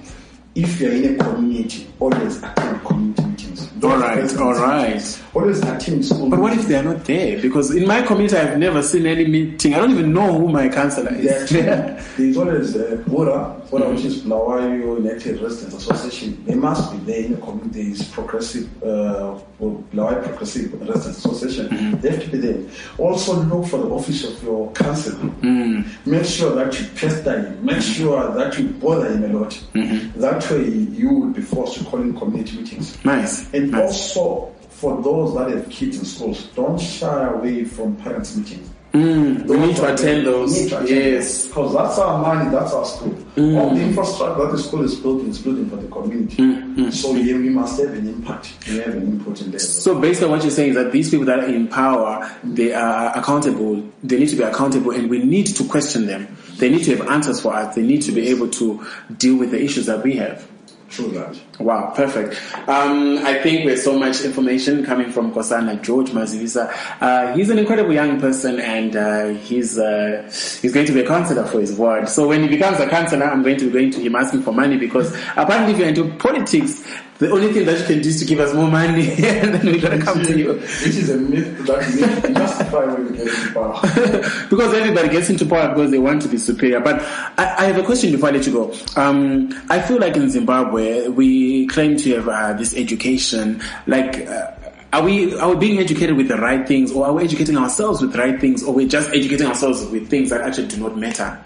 [0.54, 3.68] if you're in a community, always attend community meetings.
[3.82, 5.42] All right, Don't all attend right.
[5.42, 6.30] meetings Always attend school.
[6.30, 7.40] But what if they are not there?
[7.40, 9.74] Because in my community, I've never seen any meeting.
[9.74, 11.50] I don't even know who my councillor is.
[11.52, 16.44] Yeah, there's always uh, BURA, BURA which is Bulawayo United Residents Association.
[16.44, 17.84] They must be there in the community.
[17.84, 21.68] There's progressive, uh, Bulawayo Progressive Residents Association.
[21.68, 22.00] Mm-hmm.
[22.00, 22.70] They have to be there.
[22.98, 25.14] Also look for the office of your council.
[25.14, 26.06] Mm.
[26.06, 27.64] Make sure that you pester him.
[27.64, 29.50] Make sure that you bother him a lot.
[29.74, 30.20] Mm-hmm.
[30.20, 33.02] That way you will be forced to call in community meetings.
[33.04, 33.52] Nice.
[33.52, 33.82] And nice.
[33.82, 34.53] also,
[34.84, 38.68] for those that have kids in schools, don't shy away from parents' meetings.
[38.92, 40.68] Mm, we need to attend those.
[40.68, 41.48] To attend Yes.
[41.48, 43.14] Because that's our money, that's our school.
[43.34, 43.58] Mm.
[43.58, 46.36] All the infrastructure that the school is building is building for the community.
[46.36, 46.92] Mm, mm.
[46.92, 48.54] So yeah, we must have an impact.
[48.68, 49.58] We have an input in there.
[49.58, 52.74] So based on what you're saying is that these people that are in power, they
[52.74, 53.82] are accountable.
[54.04, 56.36] They need to be accountable, and we need to question them.
[56.58, 57.74] They need to have answers for us.
[57.74, 60.46] They need to be able to deal with the issues that we have.
[60.90, 61.40] True that.
[61.60, 62.40] Wow, perfect.
[62.68, 66.72] Um, I think there's so much information coming from Kosana George Mazibisa.
[67.00, 70.22] Uh, he's an incredible young person, and uh, he's uh,
[70.60, 72.08] he's going to be a counselor for his ward.
[72.08, 74.52] So when he becomes a counselor, I'm going to be going to him asking for
[74.52, 76.82] money because apparently, if you're into politics,
[77.18, 79.66] the only thing that you can do is to give us more money, and then
[79.66, 80.54] we're gonna come to you.
[80.54, 83.80] Which is a myth that justify when we get into power.
[84.50, 86.80] because everybody gets into power because they want to be superior.
[86.80, 87.00] But
[87.38, 88.74] I, I have a question before I let you go.
[88.96, 93.60] Um, I feel like in Zimbabwe we claim to have uh, this education.
[93.86, 94.50] Like, uh,
[94.92, 98.00] are we are we being educated with the right things, or are we educating ourselves
[98.00, 100.96] with the right things, or we're just educating ourselves with things that actually do not
[100.96, 101.40] matter?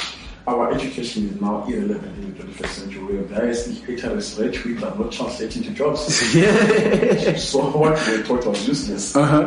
[0.49, 3.05] Our education is now irrelevant in the 21st century.
[3.05, 6.01] We have various indicators rich people are not translating to jobs.
[7.51, 9.15] so what we thought was useless.
[9.15, 9.45] Uh-huh.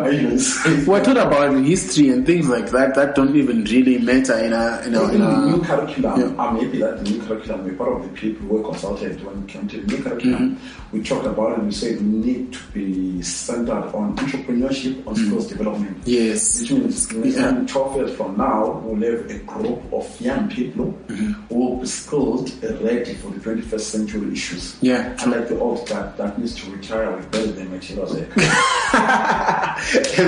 [0.85, 4.81] We're talking about history and things like that that don't even really matter in a
[4.85, 6.25] in a, In in the new curriculum, yeah.
[6.27, 9.23] Uh, I'm happy that the new curriculum, we're part of the people who were consulted
[9.25, 10.55] when it came to the new curriculum.
[10.55, 10.97] Mm-hmm.
[10.97, 15.25] We talked about it, we said we need to be centered on entrepreneurship, on mm-hmm.
[15.25, 15.97] skills development.
[16.05, 16.61] yes.
[16.61, 17.51] Which means Yeah.
[17.51, 21.85] time, 12 years from now, we'll have a group of young people who will be
[21.87, 24.77] skilled and ready for the 21st century issues.
[24.81, 25.15] Yeah.
[25.23, 28.13] Unlike the old guard that needs to retire with better than materials.
[28.15, 28.27] and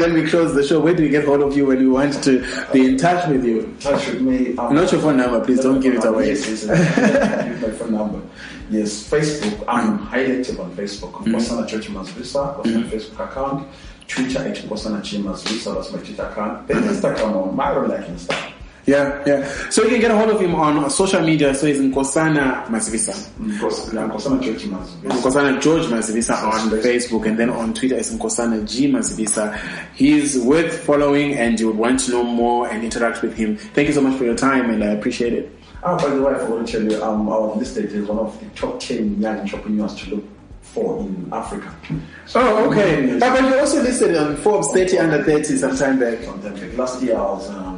[0.02, 0.80] then we close the show.
[0.80, 3.44] Where do we get hold of you when we want to be in touch with
[3.46, 3.76] you?
[3.80, 4.56] Touch with me.
[4.58, 6.28] um, Not your phone number, please don't give it away.
[6.30, 7.46] Yes, yes, yes.
[7.62, 8.22] Give my phone number.
[8.70, 9.64] Yes, Facebook.
[9.68, 11.12] I'm highly active on Facebook.
[11.14, 11.36] Mm-hmm.
[11.36, 13.68] Kosana George Mazibisa, that's my Facebook account.
[14.08, 16.68] Twitter at Kosana G Mazibisa, that's my Twitter account.
[16.68, 18.43] Then Instagram on Myron like Insta.
[18.86, 19.48] Yeah, yeah.
[19.70, 21.56] So you can get a hold of him on social media.
[21.56, 23.14] So he's in Kosana Mazibisa.
[23.62, 25.22] Kos- yeah, Kosana George Mazibisa.
[25.22, 29.58] Kosana George Mazibisa on Facebook and then on Twitter is Kosana G Mazibisa.
[29.96, 33.56] He's worth following and you would want to know more and interact with him.
[33.56, 35.50] Thank you so much for your time and I appreciate it.
[35.86, 38.38] Ah, by the way, I forgot to tell you, um, our listed is one of
[38.40, 40.24] the top 10 young entrepreneurs to look
[40.62, 41.74] for in Africa.
[42.36, 43.18] Oh, okay.
[43.20, 46.24] But you also listed on Forbes 30 under 30 sometime back.
[46.24, 46.78] Sometime back.
[46.78, 47.73] Last year I was um,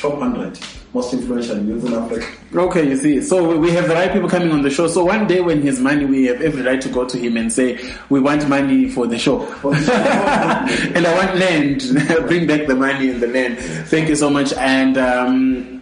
[0.00, 0.58] top 100
[0.92, 2.26] most influential youth in Africa.
[2.52, 3.22] Okay, you see.
[3.22, 4.88] So we have the right people coming on the show.
[4.88, 7.36] So one day when he has money, we have every right to go to him
[7.36, 7.78] and say,
[8.08, 9.42] we want money for the show.
[9.62, 11.82] and I want land.
[12.26, 13.58] Bring back the money and the land.
[13.88, 14.52] Thank you so much.
[14.54, 15.79] And, um,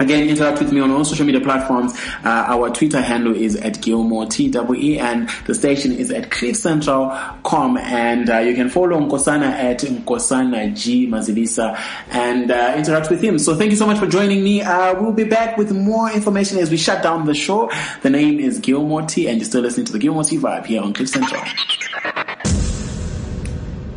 [0.00, 1.92] Again, interact with me on all social media platforms.
[2.24, 8.30] Uh, our Twitter handle is at Gilmore TWE and the station is at cliffcentral.com and
[8.30, 11.78] uh, you can follow Nkosana at Nkosana G Mazibisa
[12.08, 13.38] and uh, interact with him.
[13.38, 14.62] So thank you so much for joining me.
[14.62, 17.70] Uh, we'll be back with more information as we shut down the show.
[18.00, 20.80] The name is Gilmore T and you're still listening to the Gilmore T vibe here
[20.80, 21.42] on Cliff Central.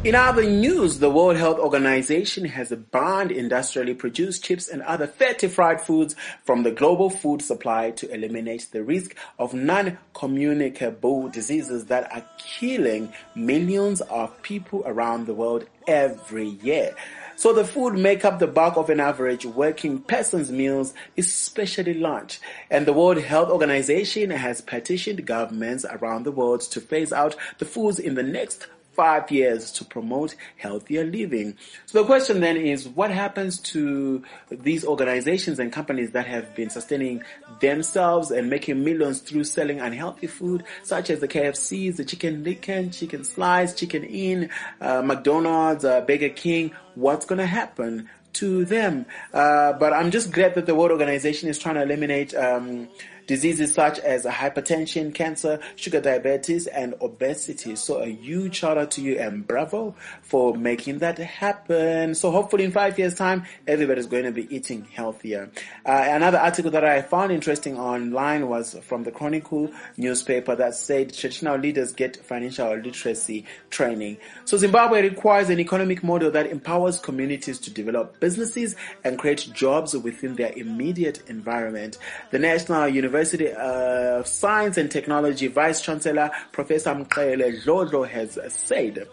[0.04, 5.48] In other news, the World Health Organization has banned industrially produced chips and other fatty
[5.48, 12.14] fried foods from the global food supply to eliminate the risk of non-communicable diseases that
[12.14, 16.94] are killing millions of people around the world every year.
[17.38, 22.42] So the food make up the bulk of an average working person's meals, especially lunch.
[22.70, 27.66] And the World Health Organization has petitioned governments around the world to phase out the
[27.66, 31.58] foods in the next five years to promote healthier living.
[31.86, 36.70] So the question then is, what happens to these organizations and companies that have been
[36.70, 37.24] sustaining
[37.60, 42.92] themselves and making millions through selling unhealthy food, such as the KFCs, the Chicken Licken,
[42.92, 44.50] Chicken Slice, Chicken Inn,
[44.82, 46.72] uh, McDonald's, uh, Burger King?
[46.96, 48.10] What's going to happen?
[48.34, 49.06] to them.
[49.32, 52.90] Uh, but I'm just glad that the World Organization is trying to eliminate um,
[53.28, 57.76] diseases such as hypertension, cancer, sugar diabetes, and obesity.
[57.76, 62.16] So a huge shout out to you and bravo for making that happen.
[62.16, 65.50] So hopefully in five years time, everybody's going to be eating healthier.
[65.86, 71.14] Uh, another article that I found interesting online was from the Chronicle newspaper that said
[71.14, 74.18] traditional leaders get financial literacy training.
[74.46, 79.96] So Zimbabwe requires an economic model that empowers communities to develop businesses and create jobs
[79.96, 81.98] within their immediate environment.
[82.32, 89.08] The National University University of Science and Technology Vice Chancellor Professor Mqhele Dlodlo has said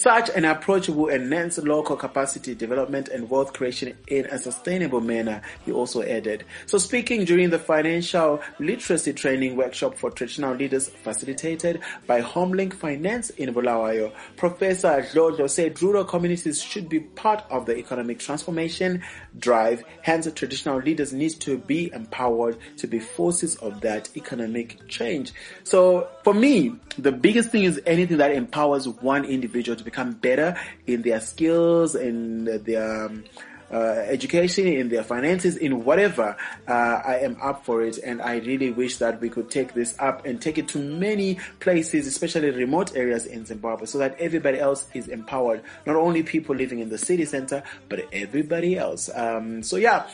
[0.00, 5.40] such an approach will enhance local capacity development and wealth creation in a sustainable manner,
[5.64, 6.44] he also added.
[6.66, 13.30] So speaking during the financial literacy training workshop for traditional leaders facilitated by Homelink Finance
[13.30, 19.02] in Bulawayo, Professor Dlodlo said rural communities should be part of the economic transformation
[19.38, 19.82] drive.
[20.02, 25.32] Hence, traditional leaders need to be empowered to be forces of that economic change.
[25.64, 31.00] So for me, the biggest thing is anything that empowers one individual become better in
[31.00, 33.24] their skills, in their um,
[33.70, 36.36] uh, education, in their finances, in whatever,
[36.68, 36.72] uh,
[37.04, 37.98] I am up for it.
[37.98, 41.38] And I really wish that we could take this up and take it to many
[41.60, 45.62] places, especially remote areas in Zimbabwe, so that everybody else is empowered.
[45.84, 49.10] Not only people living in the city center, but everybody else.
[49.14, 50.06] Um, so yeah,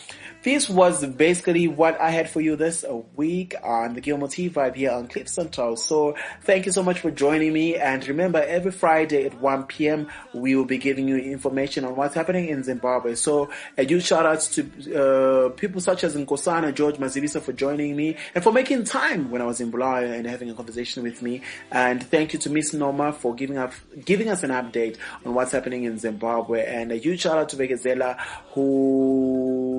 [0.42, 2.84] this was basically what I had for you this
[3.16, 5.76] week on the Gilmore T Vibe here on Cliff Central.
[5.76, 7.76] So thank you so much for joining me.
[7.76, 12.14] And remember, every Friday at 1 p.m., we will be giving you information on what's
[12.14, 13.14] happening in Zimbabwe.
[13.14, 14.62] So a huge shout out to
[14.94, 19.40] uh, people such as Nkosana George Mazibisa for joining me and for making time when
[19.42, 21.42] I was in Bulawayo and having a conversation with me.
[21.70, 23.74] And thank you to Miss Noma for giving us
[24.04, 26.66] giving us an update on what's happening in Zimbabwe.
[26.66, 28.18] And a huge shout out to Bekezela
[28.54, 29.71] who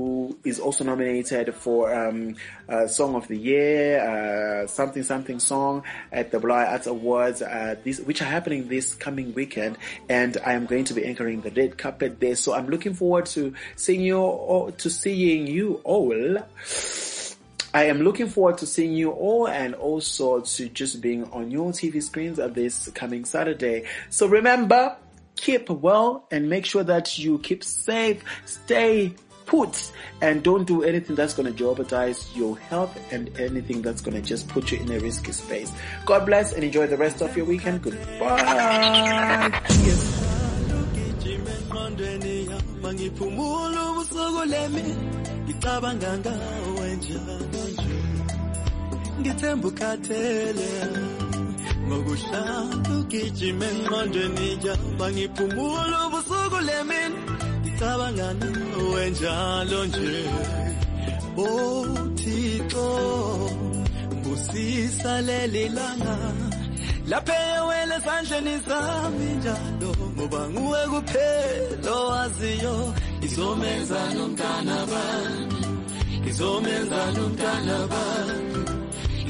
[0.44, 2.36] is also nominated for um,
[2.68, 7.76] uh, Song of the Year, uh, something something song at the Bulawayo Arts Awards, uh,
[7.84, 9.78] this, which are happening this coming weekend.
[10.10, 12.36] And I am going to be anchoring the red carpet there.
[12.36, 16.38] So I'm looking forward to seeing you, to seeing you all.
[17.76, 21.72] I am looking forward to seeing you all and also to just being on your
[21.72, 23.86] TV screens this coming Saturday.
[24.12, 24.96] So remember,
[25.36, 29.14] keep well and make sure that you keep safe, stay
[29.46, 29.92] put
[30.22, 34.22] and don't do anything that's going to jeopardize your health and anything that's going to
[34.22, 35.72] just put you in a risky space.
[36.06, 37.82] God bless and enjoy the rest of your weekend.
[37.82, 39.52] Goodbye.
[53.00, 57.43] ugijima engqondweni yaba ngiphumula ubusuku lemini
[57.84, 60.24] ngicabanga nawe njalo nje.
[61.38, 61.86] Oh
[62.20, 62.88] thixo
[64.24, 66.16] busisa leli langa
[67.10, 69.92] lapha ewele esandleni sami njalo.
[70.16, 72.76] Ngoba nguwe kuphela owaziyo
[73.26, 75.62] izomenza nomntana bami.
[76.30, 78.62] Izomenza nomntana bami.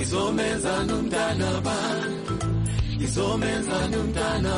[0.03, 2.33] Izomenza nomntana bantu
[3.05, 4.53] izomenza nomntana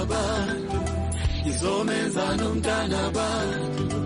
[1.46, 3.98] bantu izomenza nomntana bantu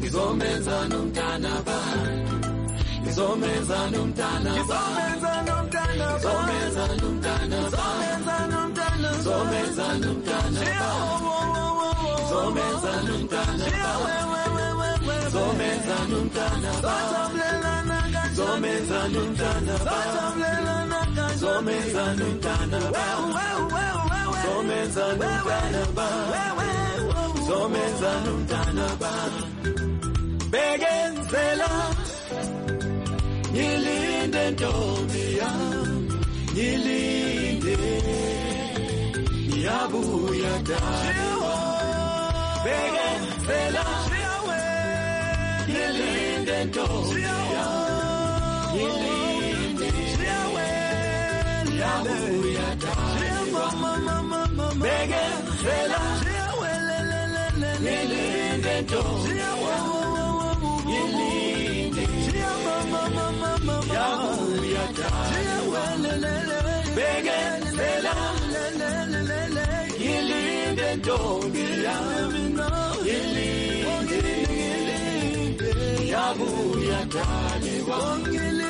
[0.07, 2.35] izomenza nomntana bantu
[3.09, 6.07] izomenza nomntana izomenza nomntana
[9.19, 10.61] izomenza nomntana
[12.29, 13.65] izomenza nomntana
[15.27, 16.71] izomenza nomntana
[18.31, 20.80] izomenza nomntana zomenza
[21.41, 22.79] nomntana zomenza nomntana
[24.45, 26.11] zomenza nomntana zomenza nomntana
[27.47, 28.87] zomenza nomntana
[30.53, 31.71] bekenzela
[33.53, 36.15] ngilinde ntombi yami
[36.53, 37.75] ngilinde
[39.49, 41.55] ngiyabuya dala.
[42.65, 43.85] Bekenzela
[45.69, 47.23] ngilinde ntombi
[47.55, 47.69] yami
[48.73, 49.10] ngilinde
[51.81, 52.15] dala
[54.83, 56.01] bekenzela
[78.27, 78.70] ngilinde